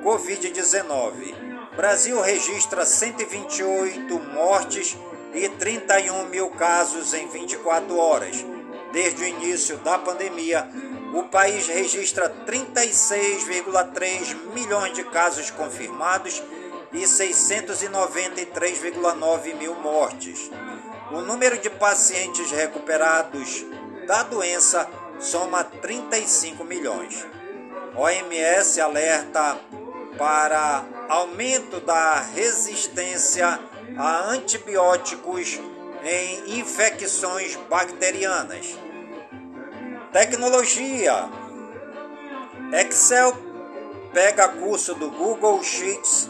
Covid-19. 0.03 1.34
Brasil 1.76 2.20
registra 2.20 2.84
128 2.84 4.18
mortes 4.34 4.96
e 5.34 5.48
31 5.48 6.26
mil 6.26 6.51
casos 6.51 7.14
em 7.14 7.28
24 7.28 7.96
horas. 7.96 8.44
desde 8.92 9.22
o 9.22 9.26
início 9.26 9.78
da 9.78 9.98
pandemia, 9.98 10.68
o 11.14 11.22
país 11.24 11.66
registra 11.68 12.28
36,3 12.44 14.53
milhões 14.53 14.92
de 14.94 15.03
casos 15.05 15.51
confirmados 15.51 16.42
e 16.92 17.03
693,9 17.03 19.55
mil 19.55 19.76
mortes. 19.76 20.51
O 21.12 21.20
número 21.20 21.57
de 21.59 21.70
pacientes 21.70 22.51
recuperados 22.51 23.64
da 24.07 24.24
doença 24.24 24.88
soma 25.20 25.62
35 25.62 26.64
milhões. 26.64 27.24
OMS 27.94 28.80
alerta 28.80 29.57
para 30.21 30.85
aumento 31.09 31.81
da 31.81 32.21
resistência 32.21 33.59
a 33.97 34.18
antibióticos 34.29 35.59
em 36.05 36.59
infecções 36.59 37.57
bacterianas. 37.71 38.79
Tecnologia. 40.12 41.27
Excel 42.71 43.35
pega 44.12 44.47
curso 44.49 44.95
do 44.95 45.11
Google 45.11 45.62
Sheets 45.62 46.29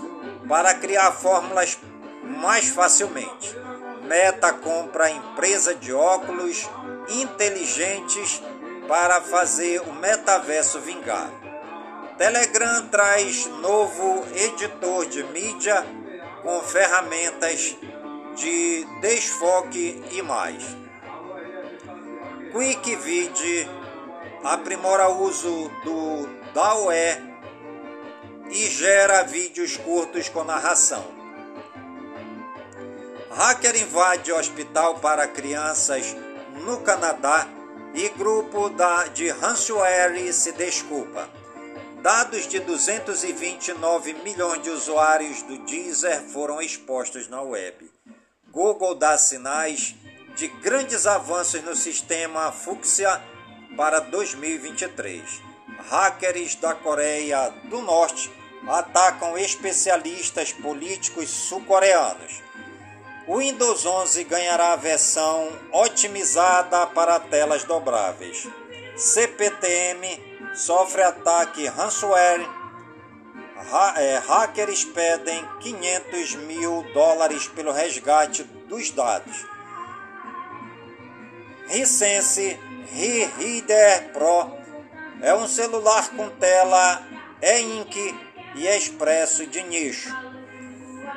para 0.49 0.73
criar 0.75 1.11
fórmulas 1.11 1.77
mais 2.23 2.69
facilmente. 2.69 3.57
Meta 4.05 4.53
compra 4.53 5.11
empresa 5.11 5.75
de 5.75 5.93
óculos 5.93 6.71
inteligentes 7.09 8.41
para 8.87 9.21
fazer 9.21 9.81
o 9.81 9.93
metaverso 9.95 10.79
vingar. 10.79 11.40
Telegram 12.21 12.87
traz 12.89 13.47
novo 13.63 14.27
editor 14.37 15.07
de 15.07 15.25
mídia 15.25 15.83
com 16.43 16.61
ferramentas 16.61 17.75
de 18.37 18.85
desfoque 19.01 20.05
e 20.11 20.21
mais. 20.21 20.63
QuickVid 22.53 23.67
aprimora 24.45 25.09
o 25.09 25.23
uso 25.23 25.71
do 25.83 26.27
DAWE 26.53 26.93
e 28.51 28.69
gera 28.69 29.23
vídeos 29.23 29.79
curtos 29.79 30.29
com 30.29 30.45
narração. 30.45 31.07
Hacker 33.31 33.81
invade 33.81 34.31
hospital 34.31 34.97
para 34.97 35.27
crianças 35.27 36.15
no 36.67 36.83
Canadá 36.83 37.49
e 37.95 38.11
grupo 38.11 38.69
da, 38.69 39.07
de 39.07 39.31
ransomware 39.31 40.31
se 40.35 40.53
desculpa. 40.53 41.40
Dados 42.03 42.49
de 42.49 42.59
229 42.61 44.15
milhões 44.25 44.63
de 44.63 44.71
usuários 44.71 45.43
do 45.43 45.59
Deezer 45.59 46.23
foram 46.29 46.63
expostos 46.63 47.29
na 47.29 47.43
web. 47.43 47.91
Google 48.51 48.95
dá 48.95 49.19
sinais 49.19 49.95
de 50.35 50.49
grandes 50.49 51.07
avanços 51.07 51.63
no 51.63 51.77
sistema 51.77 52.51
Fuxia 52.53 53.21
para 53.77 54.01
2023. 54.01 55.43
Hackers 55.91 56.55
da 56.55 56.75
Coreia 56.75 57.51
do 57.65 57.83
Norte 57.83 58.33
atacam 58.67 59.37
especialistas 59.37 60.55
políticos 60.55 61.29
sul-coreanos. 61.29 62.43
Windows 63.29 63.85
11 63.85 64.25
ganhará 64.25 64.73
a 64.73 64.77
versão 64.77 65.53
otimizada 65.71 66.87
para 66.87 67.21
telas 67.21 67.63
dobráveis. 67.65 68.49
CPTM 68.97 70.30
sofre 70.55 71.03
ataque 71.03 71.67
ransomware. 71.69 72.49
Ha 73.73 73.95
é, 73.99 74.19
hackers 74.19 74.85
pedem 74.85 75.47
500 75.61 76.35
mil 76.37 76.83
dólares 76.95 77.47
pelo 77.49 77.73
resgate 77.73 78.43
dos 78.43 78.91
dados. 78.91 79.47
Hisense 81.69 82.59
Reader 82.93 84.13
Pro 84.13 84.51
é 85.23 85.35
um 85.35 85.47
celular 85.47 86.09
com 86.11 86.29
tela 86.31 87.03
e-ink 87.43 88.15
e 88.57 88.67
expresso 88.67 89.47
de 89.47 89.63
nicho. 89.63 90.11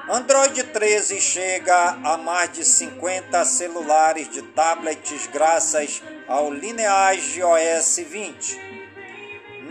Android 0.09 0.61
13 0.61 1.21
chega 1.21 1.97
a 2.03 2.17
mais 2.17 2.51
de 2.51 2.65
50 2.65 3.45
celulares 3.45 4.29
de 4.29 4.41
tablets 4.41 5.27
graças 5.27 6.03
ao 6.27 6.51
Lineage 6.51 7.41
OS 7.41 7.97
20. 7.97 8.72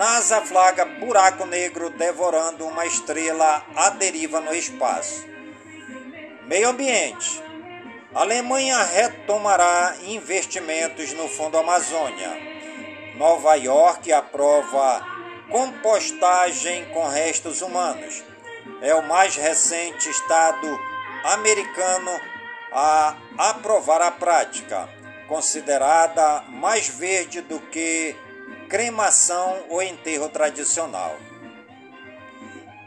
NASA 0.03 0.41
flaga 0.41 0.85
buraco 0.85 1.47
negro 1.47 1.89
devorando 1.89 2.67
uma 2.67 2.85
estrela 2.85 3.65
à 3.77 3.89
deriva 3.91 4.41
no 4.41 4.53
espaço. 4.53 5.25
Meio 6.49 6.71
ambiente. 6.71 7.41
Alemanha 8.13 8.83
retomará 8.83 9.95
investimentos 10.03 11.13
no 11.13 11.29
Fundo 11.29 11.57
Amazônia. 11.57 12.37
Nova 13.15 13.55
York 13.55 14.13
aprova 14.13 15.07
compostagem 15.49 16.85
com 16.87 17.07
restos 17.07 17.63
humanos. 17.63 18.25
É 18.81 18.93
o 18.97 19.07
mais 19.07 19.37
recente 19.37 20.11
estado 20.11 20.81
americano 21.23 22.11
a 22.73 23.17
aprovar 23.39 24.03
a 24.03 24.11
prática, 24.11 24.89
considerada 25.29 26.43
mais 26.49 26.89
verde 26.89 27.41
do 27.41 27.61
que 27.61 28.17
cremação 28.73 29.67
ou 29.69 29.83
enterro 29.83 30.31
tradicional. 30.31 31.15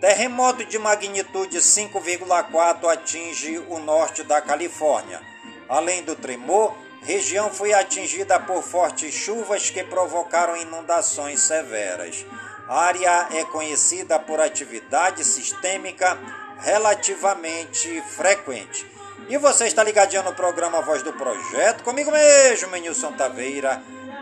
Terremoto 0.02 0.66
de 0.66 0.80
magnitude 0.80 1.60
5,4 1.60 2.92
atinge 2.92 3.60
o 3.70 3.78
norte 3.78 4.24
da 4.24 4.42
Califórnia. 4.42 5.22
Além 5.70 6.02
do 6.02 6.16
tremor, 6.16 6.76
região 7.04 7.52
foi 7.52 7.72
atingida 7.72 8.40
por 8.40 8.64
fortes 8.64 9.14
chuvas 9.14 9.70
que 9.70 9.84
provocaram 9.84 10.58
inundações 10.58 11.42
severas. 11.42 12.26
A 12.68 12.80
área 12.80 13.28
é 13.34 13.46
conhecida 13.46 14.18
por 14.18 14.40
atividade 14.40 15.24
sistêmica 15.24 16.18
relativamente 16.62 18.02
frequente. 18.10 18.92
E 19.30 19.38
você 19.38 19.68
está 19.68 19.84
ligadinho 19.84 20.24
no 20.24 20.34
programa 20.34 20.82
Voz 20.82 21.04
do 21.04 21.14
Projeto, 21.14 21.84
comigo 21.84 22.12
mesmo, 22.12 22.72
Menilson 22.72 23.12
Taveira, 23.14 23.84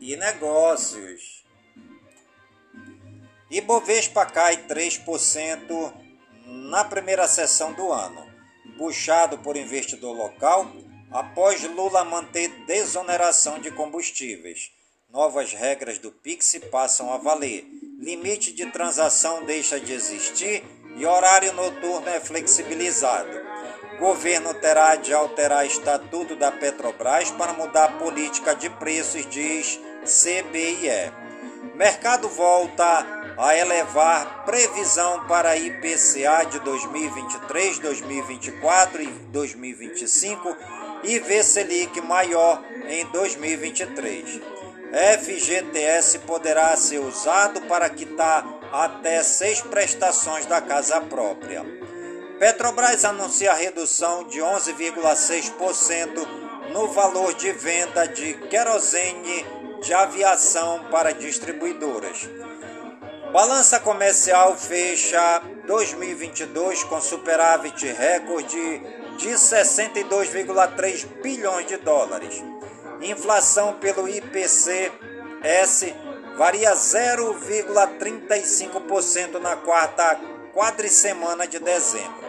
E 0.00 0.16
negócios. 0.16 1.44
Ibovespa 3.50 4.24
cai 4.26 4.56
3% 4.66 5.92
na 6.46 6.84
primeira 6.84 7.28
sessão 7.28 7.72
do 7.72 7.92
ano, 7.92 8.26
puxado 8.78 9.38
por 9.38 9.56
investidor 9.56 10.16
local 10.16 10.66
após 11.10 11.62
Lula 11.64 12.04
manter 12.04 12.48
desoneração 12.66 13.58
de 13.58 13.70
combustíveis. 13.70 14.72
Novas 15.10 15.52
regras 15.52 15.98
do 15.98 16.10
Pix 16.10 16.58
passam 16.70 17.12
a 17.12 17.18
valer. 17.18 17.66
Limite 18.00 18.52
de 18.52 18.64
transação 18.66 19.44
deixa 19.44 19.78
de 19.78 19.92
existir 19.92 20.64
e 20.96 21.04
horário 21.04 21.52
noturno 21.52 22.08
é 22.08 22.18
flexibilizado. 22.18 23.51
Governo 23.98 24.54
terá 24.54 24.96
de 24.96 25.12
alterar 25.12 25.66
estatuto 25.66 26.34
da 26.34 26.50
Petrobras 26.50 27.30
para 27.30 27.52
mudar 27.52 27.84
a 27.84 27.92
política 27.92 28.54
de 28.54 28.68
preços, 28.70 29.26
diz 29.28 29.78
CBIE. 30.04 31.12
Mercado 31.74 32.28
volta 32.28 33.06
a 33.38 33.56
elevar 33.56 34.44
previsão 34.44 35.26
para 35.26 35.56
IPCA 35.56 36.44
de 36.50 36.58
2023, 36.60 37.78
2024 37.78 39.02
e 39.02 39.06
2025 39.06 40.56
e 41.04 41.42
Selic 41.42 42.00
maior 42.00 42.62
em 42.88 43.04
2023. 43.06 44.40
FGTS 44.92 46.18
poderá 46.20 46.76
ser 46.76 46.98
usado 46.98 47.62
para 47.62 47.88
quitar 47.88 48.46
até 48.70 49.22
seis 49.22 49.60
prestações 49.62 50.44
da 50.44 50.60
casa 50.60 51.00
própria. 51.00 51.64
Petrobras 52.42 53.04
anuncia 53.04 53.54
redução 53.54 54.24
de 54.24 54.40
11,6% 54.40 56.26
no 56.72 56.88
valor 56.88 57.34
de 57.34 57.52
venda 57.52 58.04
de 58.08 58.34
querosene 58.48 59.46
de 59.80 59.94
aviação 59.94 60.86
para 60.90 61.14
distribuidoras. 61.14 62.28
Balança 63.32 63.78
comercial 63.78 64.56
fecha 64.56 65.40
2022 65.68 66.82
com 66.82 67.00
superávit 67.00 67.86
recorde 67.86 68.82
de 69.18 69.28
62,3 69.28 71.06
bilhões 71.22 71.68
de 71.68 71.76
dólares. 71.76 72.42
Inflação 73.02 73.74
pelo 73.74 74.08
IPC-S 74.08 75.94
varia 76.36 76.74
0,35% 76.74 79.38
na 79.38 79.54
quarta 79.54 80.18
quadricemana 80.52 81.46
de 81.46 81.60
dezembro. 81.60 82.21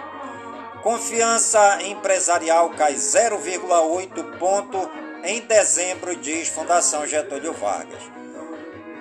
Confiança 0.83 1.81
empresarial 1.83 2.71
cai 2.71 2.95
0,8 2.95 4.37
ponto 4.37 4.91
em 5.23 5.39
dezembro, 5.39 6.13
diz 6.17 6.49
Fundação 6.49 7.07
Getúlio 7.07 7.53
Vargas. 7.53 8.03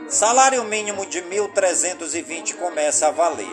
Salário 0.08 0.62
mínimo 0.62 1.04
de 1.04 1.20
1.320 1.20 2.54
começa 2.54 3.08
a 3.08 3.10
valer. 3.10 3.50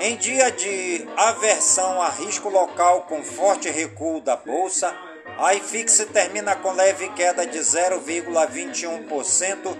Em 0.00 0.16
dia 0.16 0.50
de 0.50 1.06
aversão 1.16 2.02
a 2.02 2.08
risco 2.08 2.48
local 2.48 3.02
com 3.02 3.22
forte 3.22 3.70
recuo 3.70 4.20
da 4.20 4.34
bolsa, 4.34 4.92
a 5.38 5.54
IFIX 5.54 6.08
termina 6.12 6.56
com 6.56 6.72
leve 6.72 7.10
queda 7.10 7.46
de 7.46 7.60
0,21%. 7.60 9.76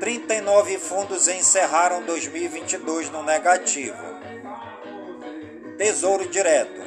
39 0.00 0.78
fundos 0.78 1.28
encerraram 1.28 2.02
2022 2.06 3.10
no 3.10 3.22
negativo. 3.22 4.11
Tesouro 5.76 6.26
Direto. 6.28 6.80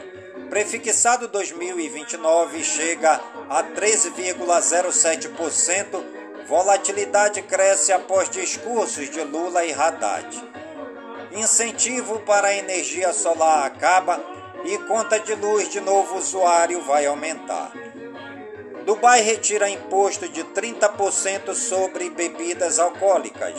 Prefixado 0.50 1.28
2029 1.28 2.64
chega 2.64 3.22
a 3.50 3.62
13,07%. 3.64 6.04
Volatilidade 6.48 7.42
cresce 7.42 7.92
após 7.92 8.30
discursos 8.30 9.10
de 9.10 9.22
Lula 9.24 9.66
e 9.66 9.74
Haddad. 9.74 10.28
Incentivo 11.32 12.20
para 12.20 12.50
a 12.50 12.56
energia 12.56 13.12
solar 13.12 13.66
acaba 13.66 14.24
e 14.64 14.78
conta 14.80 15.20
de 15.20 15.34
luz 15.34 15.70
de 15.70 15.82
novo 15.82 16.18
usuário 16.18 16.82
vai 16.82 17.08
aumentar. 17.08 17.72
Dubai 18.86 19.22
retira 19.22 19.68
imposto 19.68 20.30
de 20.30 20.44
30% 20.44 21.56
sobre 21.56 22.12
bebidas 22.12 22.78
alcoólicas. 22.78 23.56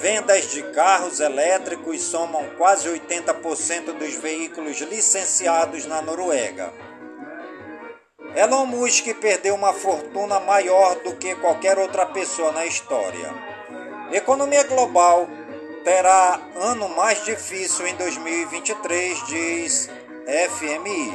Vendas 0.00 0.50
de 0.50 0.62
carros 0.72 1.20
elétricos 1.20 2.00
somam 2.00 2.48
quase 2.56 2.88
80% 2.88 3.92
dos 3.98 4.14
veículos 4.14 4.80
licenciados 4.80 5.84
na 5.84 6.00
Noruega. 6.00 6.72
Elon 8.34 8.64
Musk 8.64 9.12
perdeu 9.20 9.54
uma 9.54 9.74
fortuna 9.74 10.40
maior 10.40 10.94
do 11.02 11.16
que 11.16 11.34
qualquer 11.36 11.78
outra 11.78 12.06
pessoa 12.06 12.50
na 12.50 12.64
história. 12.64 13.30
Economia 14.10 14.64
global 14.64 15.28
terá 15.84 16.40
ano 16.56 16.88
mais 16.88 17.22
difícil 17.26 17.86
em 17.86 17.94
2023, 17.96 19.26
diz 19.26 19.90
FMI. 20.48 21.12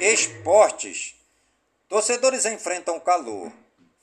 Esportes. 0.00 1.16
Torcedores 1.86 2.46
enfrentam 2.46 2.98
calor, 2.98 3.52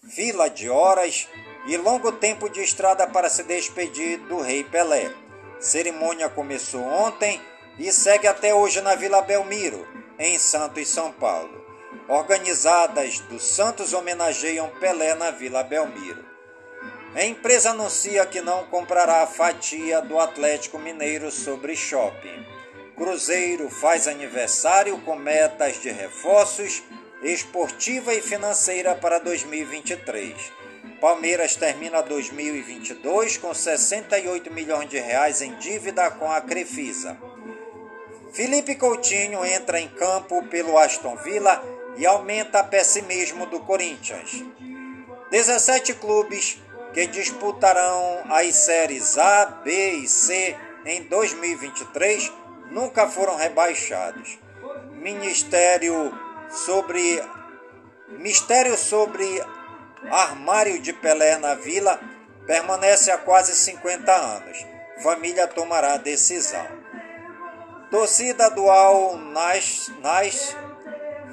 fila 0.07 0.47
de 0.51 0.69
horas 0.69 1.27
e 1.65 1.77
longo 1.77 2.11
tempo 2.11 2.49
de 2.49 2.61
estrada 2.61 3.07
para 3.07 3.29
se 3.29 3.43
despedir 3.43 4.19
do 4.19 4.41
Rei 4.41 4.63
Pelé. 4.63 5.11
Cerimônia 5.59 6.29
começou 6.29 6.81
ontem 6.81 7.41
e 7.77 7.91
segue 7.91 8.27
até 8.27 8.53
hoje 8.53 8.81
na 8.81 8.95
Vila 8.95 9.21
Belmiro, 9.21 9.87
em 10.17 10.37
Santos, 10.37 10.87
São 10.87 11.11
Paulo. 11.11 11.61
Organizadas 12.07 13.19
do 13.21 13.39
Santos 13.39 13.93
homenageiam 13.93 14.69
Pelé 14.79 15.13
na 15.15 15.31
Vila 15.31 15.63
Belmiro. 15.63 16.25
A 17.13 17.23
empresa 17.25 17.71
anuncia 17.71 18.25
que 18.25 18.41
não 18.41 18.65
comprará 18.65 19.23
a 19.23 19.27
fatia 19.27 20.01
do 20.01 20.19
Atlético 20.19 20.79
Mineiro 20.79 21.29
sobre 21.29 21.75
shopping. 21.75 22.45
Cruzeiro 22.95 23.69
faz 23.69 24.07
aniversário 24.07 24.97
com 25.01 25.15
metas 25.15 25.81
de 25.81 25.91
reforços 25.91 26.81
esportiva 27.21 28.13
e 28.13 28.21
financeira 28.21 28.95
para 28.95 29.19
2023. 29.19 30.51
Palmeiras 31.01 31.55
termina 31.55 32.03
2022 32.03 33.35
com 33.37 33.51
68 33.51 34.53
milhões 34.53 34.87
de 34.87 34.99
reais 34.99 35.41
em 35.41 35.55
dívida 35.55 36.11
com 36.11 36.31
a 36.31 36.39
Crefisa. 36.39 37.17
Felipe 38.31 38.75
Coutinho 38.75 39.43
entra 39.43 39.79
em 39.79 39.87
campo 39.87 40.43
pelo 40.43 40.77
Aston 40.77 41.15
Villa 41.15 41.59
e 41.97 42.05
aumenta 42.05 42.63
pessimismo 42.63 43.47
do 43.47 43.61
Corinthians. 43.61 44.43
17 45.31 45.95
clubes 45.95 46.59
que 46.93 47.07
disputarão 47.07 48.21
as 48.29 48.53
séries 48.53 49.17
A, 49.17 49.47
B 49.63 49.93
e 49.93 50.07
C 50.07 50.55
em 50.85 51.01
2023 51.05 52.31
nunca 52.69 53.07
foram 53.07 53.37
rebaixados. 53.37 54.37
Ministério 54.91 56.15
sobre 56.51 57.23
mistério 58.19 58.77
sobre 58.77 59.25
armário 60.09 60.81
de 60.81 60.93
Pelé 60.93 61.37
na 61.37 61.55
vila 61.55 61.99
permanece 62.45 63.11
há 63.11 63.17
quase 63.17 63.55
50 63.55 64.11
anos. 64.11 64.65
Família 65.01 65.47
tomará 65.47 65.97
decisão. 65.97 66.67
Torcida 67.89 68.49
dual 68.49 69.17
Nas, 69.17 69.89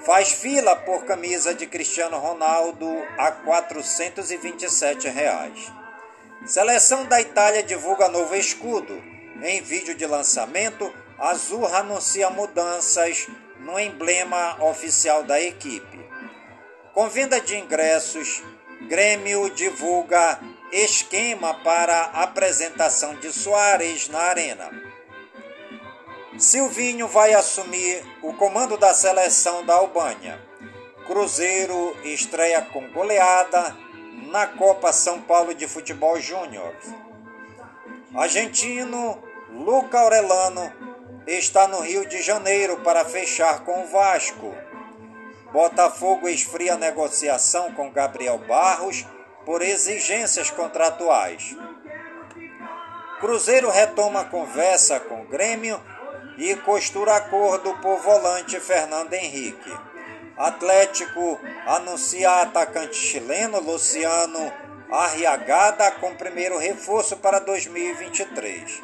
faz 0.05 0.33
fila 0.33 0.75
por 0.75 1.05
camisa 1.05 1.55
de 1.55 1.67
Cristiano 1.67 2.19
Ronaldo 2.19 2.87
a 3.17 3.31
427 3.31 5.09
reais. 5.09 5.73
Seleção 6.47 7.05
da 7.05 7.21
Itália 7.21 7.63
divulga 7.63 8.09
novo 8.09 8.35
escudo. 8.35 9.03
Em 9.43 9.61
vídeo 9.61 9.95
de 9.95 10.07
lançamento, 10.07 10.93
Azurra 11.19 11.79
anuncia 11.79 12.31
mudanças 12.31 13.29
no 13.61 13.79
emblema 13.79 14.57
oficial 14.65 15.23
da 15.25 15.41
equipe. 15.41 15.99
Com 16.95 17.09
venda 17.09 17.41
de 17.41 17.57
ingressos, 17.57 18.43
Grêmio 18.83 19.51
divulga 19.51 20.41
esquema 20.73 21.55
para 21.55 22.05
apresentação 22.05 23.17
de 23.17 23.33
Soares 23.33 24.09
na 24.09 24.21
Arena. 24.21 24.71
Silvinho 26.39 27.09
vai 27.09 27.35
assumir 27.35 28.05
o 28.23 28.33
comando 28.35 28.77
da 28.77 28.95
seleção 28.95 29.67
da 29.67 29.75
Albânia. 29.75 30.41
Cruzeiro 31.07 31.97
estreia 32.05 32.63
com 32.63 32.89
goleada 32.93 33.77
na 34.31 34.47
Copa 34.47 34.93
São 34.93 35.21
Paulo 35.23 35.55
de 35.55 35.67
Futebol 35.67 36.21
Júnior. 36.21 36.75
Argentino 38.15 39.23
Luca 39.51 39.99
Aurelano 39.99 40.73
está 41.27 41.67
no 41.67 41.81
Rio 41.81 42.07
de 42.07 42.23
Janeiro 42.23 42.79
para 42.79 43.05
fechar 43.05 43.65
com 43.65 43.83
o 43.83 43.87
Vasco. 43.89 44.55
Botafogo 45.53 46.29
esfria 46.29 46.77
negociação 46.77 47.73
com 47.73 47.91
Gabriel 47.91 48.39
Barros 48.39 49.07
por 49.45 49.63
exigências 49.63 50.51
contratuais. 50.51 51.57
Cruzeiro 53.21 53.71
retoma 53.71 54.25
conversa 54.27 55.01
com 55.01 55.25
Grêmio 55.25 55.81
e 56.37 56.55
costura 56.57 57.17
acordo 57.17 57.75
por 57.79 57.99
volante 58.01 58.61
Fernando 58.61 59.13
Henrique. 59.15 59.77
Atlético 60.37 61.41
anuncia 61.67 62.43
atacante 62.43 62.95
chileno 62.95 63.59
Luciano 63.59 64.53
Arriagada 64.91 65.91
com 65.93 66.15
primeiro 66.15 66.57
reforço 66.57 67.17
para 67.17 67.39
2023. 67.41 68.83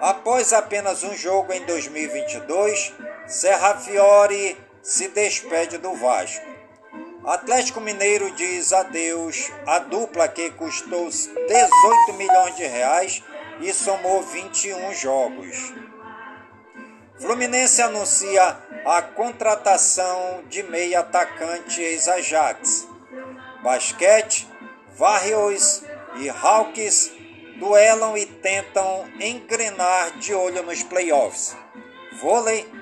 Após 0.00 0.52
apenas 0.52 1.04
um 1.04 1.14
jogo 1.14 1.52
em 1.52 1.64
2022, 1.64 2.92
Serra 3.28 3.76
Fiore 3.76 4.56
se 4.86 5.08
despede 5.08 5.78
do 5.78 5.94
Vasco. 5.94 6.46
Atlético 7.24 7.80
Mineiro 7.80 8.30
diz 8.30 8.72
adeus 8.72 9.50
à 9.66 9.80
dupla 9.80 10.28
que 10.28 10.48
custou 10.50 11.08
18 11.10 12.12
milhões 12.12 12.54
de 12.54 12.64
reais 12.64 13.20
e 13.60 13.72
somou 13.72 14.22
21 14.22 14.94
jogos. 14.94 15.74
Fluminense 17.18 17.82
anuncia 17.82 18.56
a 18.84 19.02
contratação 19.02 20.44
de 20.48 20.62
meia 20.62 21.00
atacante 21.00 21.82
ex-Ajax. 21.82 22.86
Basquete, 23.64 24.46
Warriors 24.96 25.82
e 26.14 26.30
Hawks 26.30 27.10
duelam 27.58 28.16
e 28.16 28.24
tentam 28.24 29.04
engrenar 29.18 30.16
de 30.18 30.32
olho 30.32 30.62
nos 30.62 30.84
playoffs. 30.84 31.56
Vôlei. 32.20 32.75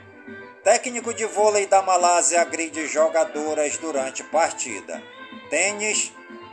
Técnico 0.65 1.13
de 1.13 1.27
vôlei 1.27 1.67
da 1.67 1.83
Malásia 1.83 2.41
agride 2.41 2.87
jogadoras 2.87 3.77
durante 3.77 4.25
partida. 4.25 5.03
Tênis. 5.51 6.11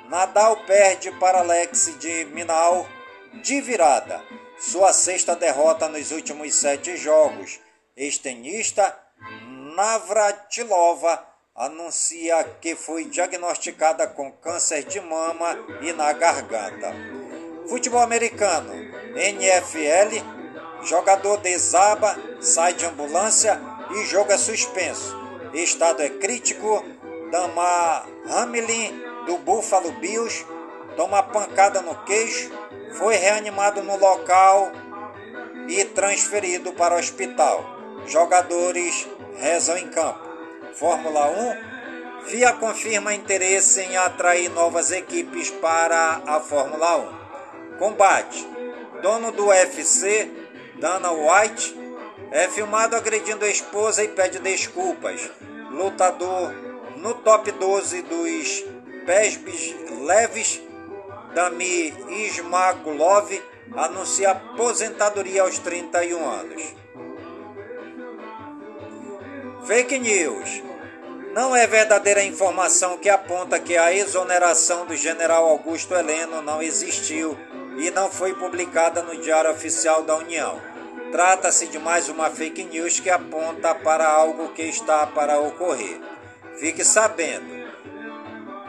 Nadal 0.10 0.58
perde 0.66 1.10
para 1.14 1.40
Alex 1.40 1.98
de 1.98 2.26
Minal 2.26 2.86
de 3.42 3.62
virada. 3.62 4.22
Sua 4.60 4.92
sexta 4.92 5.34
derrota 5.34 5.88
nos 5.88 6.12
últimos 6.12 6.54
sete 6.54 6.98
jogos. 6.98 7.62
Ex-tenista 7.96 8.94
Navratilova 9.78 11.26
anuncia 11.56 12.44
que 12.60 12.76
foi 12.76 13.06
diagnosticada 13.06 14.08
com 14.08 14.30
câncer 14.30 14.84
de 14.84 15.00
mama 15.00 15.58
e 15.80 15.94
na 15.94 16.12
garganta. 16.12 16.94
Futebol 17.70 18.02
americano, 18.02 18.74
NFL, 19.16 20.22
jogador 20.84 21.38
desaba, 21.38 22.18
sai 22.42 22.74
de 22.74 22.86
ambulância 22.86 23.71
e 23.94 24.06
jogo 24.06 24.32
é 24.32 24.38
suspenso. 24.38 25.16
Estado 25.54 26.02
é 26.02 26.10
crítico. 26.10 26.84
Damar 27.32 28.08
Hamlin, 28.30 29.02
do 29.26 29.38
Buffalo 29.38 29.92
Bills, 29.94 30.46
toma 30.98 31.24
pancada 31.24 31.82
no 31.82 31.96
queixo, 32.04 32.52
foi 32.98 33.16
reanimado 33.16 33.82
no 33.84 33.96
local 33.96 34.70
e 35.70 35.86
transferido 35.86 36.74
para 36.74 36.96
o 36.96 37.00
hospital. 37.00 37.64
Jogadores 38.06 39.08
rezam 39.38 39.78
em 39.78 39.88
campo. 39.88 40.20
Fórmula 40.74 41.28
1. 41.28 42.26
FIA 42.26 42.54
confirma 42.54 43.14
interesse 43.14 43.82
em 43.82 43.98
atrair 43.98 44.50
novas 44.50 44.92
equipes 44.92 45.50
para 45.50 46.22
a 46.26 46.40
Fórmula 46.40 46.98
1. 46.98 47.78
Combate. 47.78 48.48
Dono 49.02 49.32
do 49.32 49.48
UFC, 49.48 50.30
Dana 50.80 51.12
White, 51.12 51.76
é 52.32 52.48
filmado 52.48 52.96
agredindo 52.96 53.44
a 53.44 53.50
esposa 53.50 54.04
e 54.04 54.08
pede 54.08 54.40
desculpas. 54.40 55.30
Lutador 55.70 56.54
no 56.98 57.14
top 57.16 57.52
12 57.52 58.02
dos 58.04 58.66
pés 59.06 59.40
leves, 60.06 60.62
Dami 61.34 61.94
Ismagulov 62.10 63.30
anuncia 63.76 64.32
aposentadoria 64.32 65.42
aos 65.42 65.60
31 65.60 66.30
anos. 66.30 66.76
Fake 69.66 70.00
news. 70.00 70.64
Não 71.34 71.56
é 71.56 71.66
verdadeira 71.66 72.24
informação 72.24 72.98
que 72.98 73.10
aponta 73.10 73.60
que 73.60 73.78
a 73.78 73.94
exoneração 73.94 74.86
do 74.86 74.96
general 74.96 75.48
Augusto 75.48 75.96
Heleno 75.96 76.42
não 76.42 76.62
existiu 76.62 77.38
e 77.78 77.90
não 77.92 78.12
foi 78.12 78.34
publicada 78.34 79.02
no 79.02 79.16
Diário 79.22 79.50
Oficial 79.50 80.04
da 80.04 80.18
União. 80.18 80.71
Trata-se 81.12 81.68
de 81.68 81.78
mais 81.78 82.08
uma 82.08 82.30
fake 82.30 82.64
news 82.64 83.02
que 83.02 83.10
aponta 83.10 83.76
para 83.76 84.08
algo 84.08 84.54
que 84.54 84.62
está 84.62 85.06
para 85.06 85.40
ocorrer. 85.40 86.00
Fique 86.58 86.86
sabendo. 86.86 87.70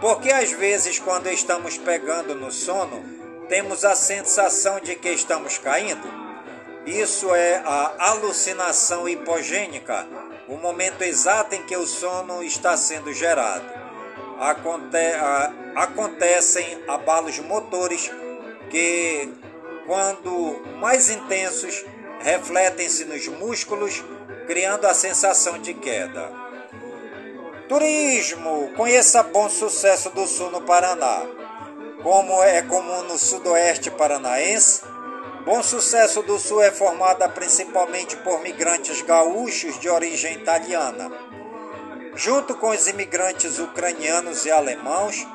Porque 0.00 0.32
às 0.32 0.50
vezes, 0.50 0.98
quando 0.98 1.28
estamos 1.28 1.78
pegando 1.78 2.34
no 2.34 2.50
sono, 2.50 3.04
temos 3.48 3.84
a 3.84 3.94
sensação 3.94 4.80
de 4.80 4.96
que 4.96 5.10
estamos 5.10 5.56
caindo? 5.56 6.08
Isso 6.84 7.32
é 7.32 7.62
a 7.64 8.10
alucinação 8.10 9.08
hipogênica, 9.08 10.04
o 10.48 10.56
momento 10.56 11.02
exato 11.02 11.54
em 11.54 11.62
que 11.62 11.76
o 11.76 11.86
sono 11.86 12.42
está 12.42 12.76
sendo 12.76 13.14
gerado. 13.14 13.64
Aconte 14.40 14.96
acontecem 15.76 16.82
abalos 16.88 17.38
motores 17.38 18.10
que, 18.68 19.32
quando 19.86 20.60
mais 20.80 21.08
intensos, 21.08 21.84
refletem-se 22.22 23.04
nos 23.04 23.26
músculos, 23.28 24.02
criando 24.46 24.86
a 24.86 24.94
sensação 24.94 25.58
de 25.58 25.74
queda. 25.74 26.30
Turismo. 27.68 28.70
Conheça 28.76 29.22
Bom 29.22 29.48
Sucesso 29.48 30.10
do 30.10 30.26
Sul 30.26 30.50
no 30.50 30.62
Paraná. 30.62 31.26
Como 32.02 32.42
é 32.42 32.60
comum 32.62 33.02
no 33.04 33.16
sudoeste 33.16 33.90
paranaense, 33.90 34.82
Bom 35.44 35.62
Sucesso 35.62 36.22
do 36.22 36.38
Sul 36.38 36.62
é 36.62 36.70
formada 36.70 37.28
principalmente 37.28 38.16
por 38.18 38.40
migrantes 38.42 39.02
gaúchos 39.02 39.78
de 39.80 39.88
origem 39.88 40.34
italiana. 40.34 41.10
Junto 42.14 42.54
com 42.56 42.70
os 42.70 42.86
imigrantes 42.86 43.58
ucranianos 43.58 44.44
e 44.44 44.50
alemãos, 44.50 45.26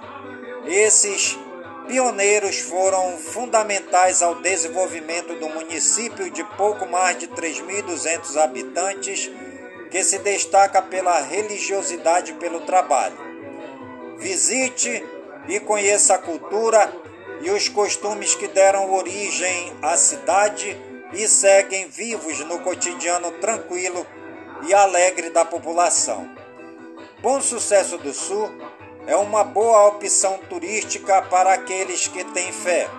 esses 0.65 1.39
pioneiros 1.88 2.59
foram 2.59 3.17
fundamentais 3.17 4.21
ao 4.21 4.35
desenvolvimento 4.35 5.33
do 5.35 5.49
município 5.49 6.29
de 6.29 6.43
pouco 6.55 6.85
mais 6.85 7.17
de 7.17 7.27
3.200 7.29 8.35
habitantes, 8.38 9.31
que 9.89 10.03
se 10.03 10.19
destaca 10.19 10.81
pela 10.81 11.19
religiosidade 11.21 12.31
e 12.31 12.35
pelo 12.35 12.61
trabalho. 12.61 13.17
Visite 14.17 15.03
e 15.47 15.59
conheça 15.61 16.15
a 16.15 16.17
cultura 16.17 16.93
e 17.41 17.49
os 17.49 17.69
costumes 17.69 18.35
que 18.35 18.47
deram 18.47 18.91
origem 18.91 19.73
à 19.81 19.95
cidade 19.95 20.75
e 21.13 21.27
seguem 21.27 21.88
vivos 21.88 22.39
no 22.41 22.59
cotidiano 22.59 23.31
tranquilo 23.33 24.05
e 24.67 24.73
alegre 24.73 25.29
da 25.29 25.45
população. 25.45 26.29
Bom 27.21 27.39
Sucesso 27.41 27.97
do 27.97 28.13
Sul 28.13 28.51
é 29.07 29.15
uma 29.15 29.41
boa 29.41 29.87
opção 29.87 30.37
turística 30.49 31.21
para 31.23 31.53
aqueles 31.53 32.07
que 32.09 32.25
têm 32.25 32.51
fé. 32.51 32.89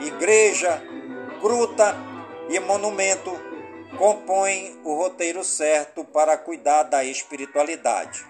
Igreja, 0.00 0.82
gruta 1.40 1.94
e 2.48 2.58
monumento 2.58 3.38
compõem 3.98 4.80
o 4.84 4.94
roteiro 4.94 5.44
certo 5.44 6.02
para 6.02 6.38
cuidar 6.38 6.84
da 6.84 7.04
espiritualidade. 7.04 8.24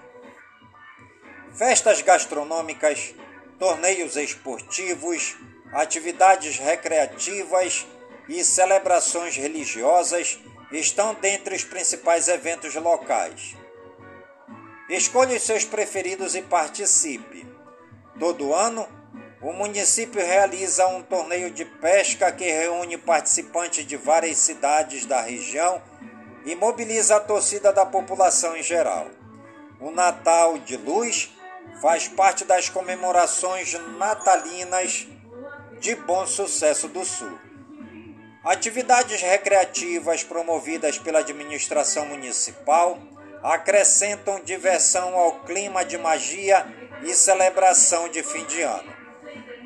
Festas 1.54 2.02
gastronômicas, 2.02 3.14
torneios 3.60 4.16
esportivos, 4.16 5.36
atividades 5.72 6.58
recreativas 6.58 7.86
e 8.28 8.42
celebrações 8.42 9.36
religiosas 9.36 10.38
estão 10.72 11.14
dentre 11.14 11.54
os 11.54 11.62
principais 11.62 12.26
eventos 12.26 12.74
locais. 12.74 13.56
Escolha 14.88 15.36
os 15.36 15.42
seus 15.42 15.66
preferidos 15.66 16.34
e 16.34 16.40
participe. 16.40 17.46
Todo 18.18 18.54
ano, 18.54 18.88
o 19.42 19.52
município 19.52 20.18
realiza 20.24 20.86
um 20.86 21.02
torneio 21.02 21.50
de 21.50 21.64
pesca 21.66 22.32
que 22.32 22.50
reúne 22.50 22.96
participantes 22.96 23.86
de 23.86 23.98
várias 23.98 24.38
cidades 24.38 25.04
da 25.04 25.20
região 25.20 25.82
e 26.46 26.54
mobiliza 26.54 27.16
a 27.16 27.20
torcida 27.20 27.70
da 27.70 27.84
população 27.84 28.56
em 28.56 28.62
geral. 28.62 29.08
O 29.78 29.90
Natal 29.90 30.56
de 30.58 30.78
Luz 30.78 31.30
faz 31.82 32.08
parte 32.08 32.46
das 32.46 32.70
comemorações 32.70 33.74
natalinas 33.98 35.06
de 35.78 35.94
Bom 35.96 36.26
Sucesso 36.26 36.88
do 36.88 37.04
Sul. 37.04 37.38
Atividades 38.42 39.20
recreativas 39.20 40.24
promovidas 40.24 40.98
pela 40.98 41.18
administração 41.18 42.06
municipal 42.06 42.98
acrescentam 43.42 44.40
diversão 44.40 45.14
ao 45.16 45.40
clima 45.40 45.84
de 45.84 45.96
magia 45.96 46.66
e 47.02 47.12
celebração 47.14 48.08
de 48.08 48.22
fim 48.22 48.44
de 48.46 48.62
ano. 48.62 48.92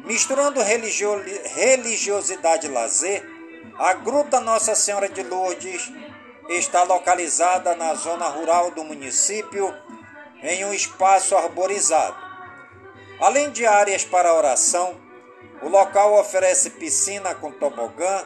Misturando 0.04 0.60
religio 0.60 1.22
religiosidade 1.54 2.66
e 2.66 2.70
lazer, 2.70 3.24
a 3.78 3.94
Gruta 3.94 4.40
Nossa 4.40 4.74
Senhora 4.74 5.08
de 5.08 5.22
Lourdes 5.22 5.90
está 6.48 6.82
localizada 6.82 7.74
na 7.74 7.94
zona 7.94 8.26
rural 8.26 8.70
do 8.72 8.84
município, 8.84 9.72
em 10.42 10.64
um 10.64 10.74
espaço 10.74 11.36
arborizado. 11.36 12.16
Além 13.20 13.50
de 13.50 13.64
áreas 13.64 14.04
para 14.04 14.34
oração, 14.34 15.00
o 15.62 15.68
local 15.68 16.18
oferece 16.18 16.70
piscina 16.70 17.34
com 17.36 17.52
tobogã, 17.52 18.24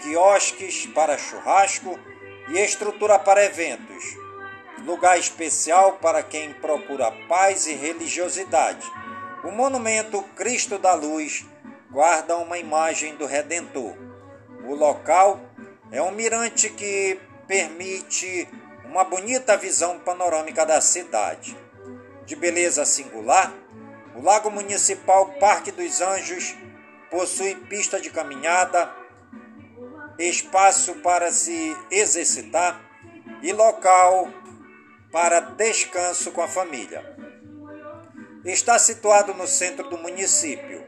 quiosques 0.00 0.86
para 0.86 1.18
churrasco 1.18 1.98
e 2.48 2.58
estrutura 2.58 3.18
para 3.18 3.44
eventos 3.44 4.27
lugar 4.84 5.18
especial 5.18 5.94
para 5.94 6.22
quem 6.22 6.52
procura 6.54 7.10
paz 7.28 7.66
e 7.66 7.74
religiosidade. 7.74 8.86
O 9.44 9.50
monumento 9.50 10.22
Cristo 10.34 10.78
da 10.78 10.94
Luz 10.94 11.44
guarda 11.90 12.36
uma 12.36 12.58
imagem 12.58 13.16
do 13.16 13.26
Redentor. 13.26 13.94
O 14.64 14.74
local 14.74 15.40
é 15.90 16.02
um 16.02 16.10
mirante 16.10 16.68
que 16.70 17.18
permite 17.46 18.48
uma 18.84 19.04
bonita 19.04 19.56
visão 19.56 19.98
panorâmica 19.98 20.66
da 20.66 20.80
cidade. 20.80 21.56
De 22.26 22.36
beleza 22.36 22.84
singular, 22.84 23.54
o 24.14 24.22
Lago 24.22 24.50
Municipal 24.50 25.26
Parque 25.40 25.70
dos 25.70 26.00
Anjos 26.00 26.54
possui 27.10 27.54
pista 27.54 28.00
de 28.00 28.10
caminhada, 28.10 28.92
espaço 30.18 30.96
para 30.96 31.30
se 31.32 31.76
exercitar 31.90 32.80
e 33.42 33.52
local 33.52 34.28
para 35.10 35.40
descanso 35.40 36.30
com 36.32 36.42
a 36.42 36.48
família. 36.48 37.16
Está 38.44 38.78
situado 38.78 39.34
no 39.34 39.46
centro 39.46 39.88
do 39.88 39.98
município. 39.98 40.86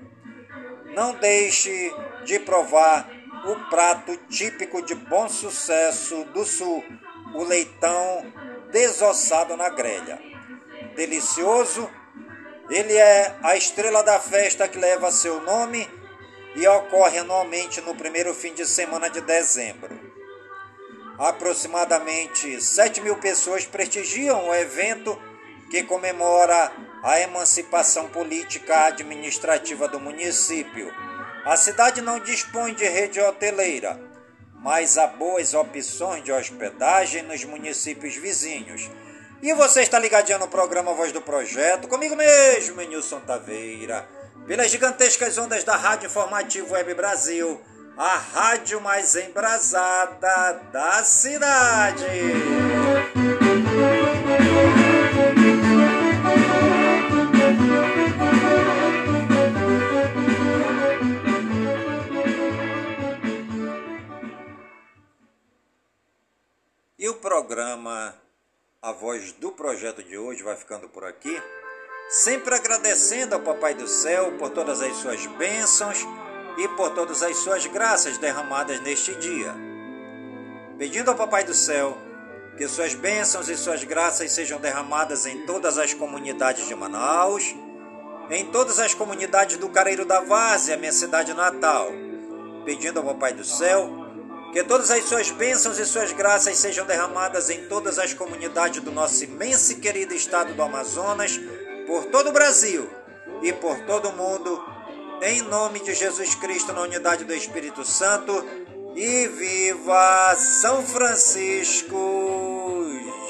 Não 0.95 1.15
deixe 1.15 1.93
de 2.25 2.39
provar 2.41 3.09
o 3.45 3.71
prato 3.71 4.17
típico 4.29 4.83
de 4.83 4.95
bom 4.95 5.29
sucesso 5.29 6.25
do 6.27 6.45
sul, 6.45 6.85
o 7.35 7.45
leitão 7.45 8.33
desossado 8.71 9.57
na 9.57 9.69
grelha. 9.69 10.19
Delicioso, 10.95 11.89
ele 12.69 12.97
é 12.97 13.35
a 13.43 13.57
estrela 13.57 14.03
da 14.03 14.21
festa 14.21 14.69
que 14.69 14.79
leva 14.79 15.11
seu 15.11 15.41
nome 15.43 15.89
e 16.55 16.67
ocorre 16.67 17.19
anualmente 17.19 17.81
no 17.81 17.95
primeiro 17.95 18.35
fim 18.35 18.53
de 18.53 18.67
semana 18.67 19.09
de 19.09 19.21
dezembro. 19.21 20.10
Aproximadamente 21.21 22.63
7 22.63 23.03
mil 23.03 23.15
pessoas 23.17 23.67
prestigiam 23.67 24.49
o 24.49 24.55
evento 24.55 25.21
que 25.71 25.83
comemora 25.83 26.73
a 27.03 27.21
emancipação 27.21 28.09
política 28.09 28.87
administrativa 28.87 29.87
do 29.87 30.01
município. 30.01 30.91
A 31.45 31.59
cidade 31.59 32.01
não 32.01 32.19
dispõe 32.21 32.73
de 32.73 32.89
rede 32.89 33.21
hoteleira, 33.21 34.01
mas 34.55 34.97
há 34.97 35.09
boas 35.09 35.53
opções 35.53 36.25
de 36.25 36.33
hospedagem 36.33 37.23
nos 37.25 37.45
municípios 37.45 38.17
vizinhos. 38.17 38.89
E 39.43 39.53
você 39.53 39.83
está 39.83 39.99
ligadinho 39.99 40.39
no 40.39 40.49
programa 40.49 40.95
Voz 40.95 41.13
do 41.13 41.21
Projeto, 41.21 41.87
comigo 41.87 42.17
mesmo, 42.17 42.81
Nilson 42.81 43.21
Taveira, 43.21 44.09
pelas 44.47 44.71
gigantescas 44.71 45.37
ondas 45.37 45.65
da 45.65 45.77
Rádio 45.77 46.07
Informativo 46.07 46.73
Web 46.73 46.95
Brasil, 46.95 47.61
a 47.97 48.17
rádio 48.17 48.81
mais 48.81 49.15
embrasada 49.15 50.61
da 50.73 51.05
cidade. 51.05 52.05
E 66.99 67.09
o 67.09 67.15
programa 67.15 68.15
A 68.83 68.93
Voz 68.93 69.33
do 69.33 69.53
Projeto 69.53 70.03
de 70.03 70.17
hoje 70.17 70.43
vai 70.43 70.57
ficando 70.57 70.89
por 70.89 71.05
aqui, 71.05 71.43
sempre 72.11 72.55
agradecendo 72.55 73.35
ao 73.35 73.41
Papai 73.41 73.75
do 73.75 73.89
Céu 73.89 74.37
por 74.39 74.51
todas 74.51 74.81
as 74.83 74.97
suas 74.97 75.27
bênçãos 75.27 76.07
e 76.61 76.69
por 76.69 76.91
todas 76.91 77.23
as 77.23 77.39
suas 77.39 77.65
graças 77.67 78.19
derramadas 78.19 78.81
neste 78.81 79.15
dia. 79.15 79.55
Pedindo 80.77 81.11
ao 81.11 81.17
Papai 81.17 81.43
do 81.43 81.55
Céu 81.55 81.97
que 82.59 82.69
suas 82.69 82.95
bênçãos 82.95 83.49
e 83.49 83.57
suas 83.57 83.83
graças 83.83 84.31
sejam 84.33 84.61
derramadas 84.61 85.25
em 85.25 85.47
todas 85.47 85.79
as 85.79 85.95
comunidades 85.95 86.69
de 86.69 86.75
Manaus, 86.75 87.55
em 88.29 88.45
todas 88.47 88.79
as 88.79 88.93
comunidades 88.93 89.57
do 89.57 89.71
Careiro 89.71 90.05
da 90.05 90.21
Várzea, 90.21 90.77
minha 90.77 90.93
cidade 90.93 91.33
natal. 91.33 91.89
Pedindo 92.67 92.99
ao 92.99 93.07
Papai 93.07 93.33
do 93.33 93.45
Céu 93.45 93.89
que 94.53 94.63
todas 94.63 94.91
as 94.91 95.05
suas 95.05 95.31
bênçãos 95.31 95.79
e 95.79 95.87
suas 95.87 96.13
graças 96.13 96.59
sejam 96.59 96.85
derramadas 96.85 97.49
em 97.49 97.69
todas 97.69 97.99
as 97.99 98.13
comunidades 98.13 98.83
do 98.83 98.93
nosso 98.93 99.25
imenso 99.25 99.73
e 99.73 99.77
querido 99.77 100.13
estado 100.13 100.53
do 100.53 100.63
Amazonas, 100.63 101.41
por 101.87 102.05
todo 102.07 102.29
o 102.29 102.33
Brasil 102.33 102.91
e 103.43 103.51
por 103.51 103.79
todo 103.87 104.11
o 104.11 104.13
mundo, 104.13 104.63
em 105.23 105.43
nome 105.43 105.81
de 105.81 105.95
Jesus 105.95 106.35
Cristo, 106.35 106.73
na 106.73 106.83
unidade 106.83 107.25
do 107.25 107.35
Espírito 107.35 107.85
Santo, 107.85 108.45
e 108.97 109.27
viva 109.29 110.35
São 110.37 110.83
Francisco 110.83 111.97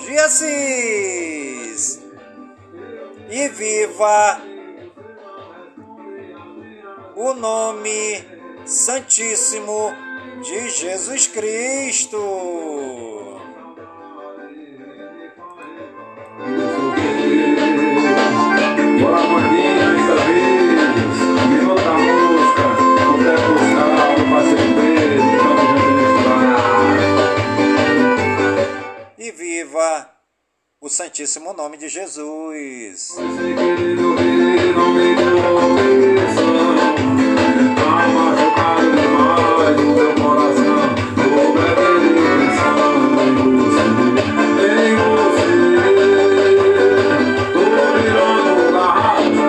de 0.05 0.18
Assis! 0.18 2.01
E 3.28 3.49
viva 3.49 4.41
o 7.16 7.34
nome 7.34 8.24
Santíssimo 8.64 9.93
de 10.43 10.70
Jesus 10.70 11.26
Cristo. 11.28 12.18
viva 29.31 30.11
o 30.81 30.89
Santíssimo 30.89 31.53
Nome 31.53 31.76
de 31.76 31.89
Jesus. 31.89 33.14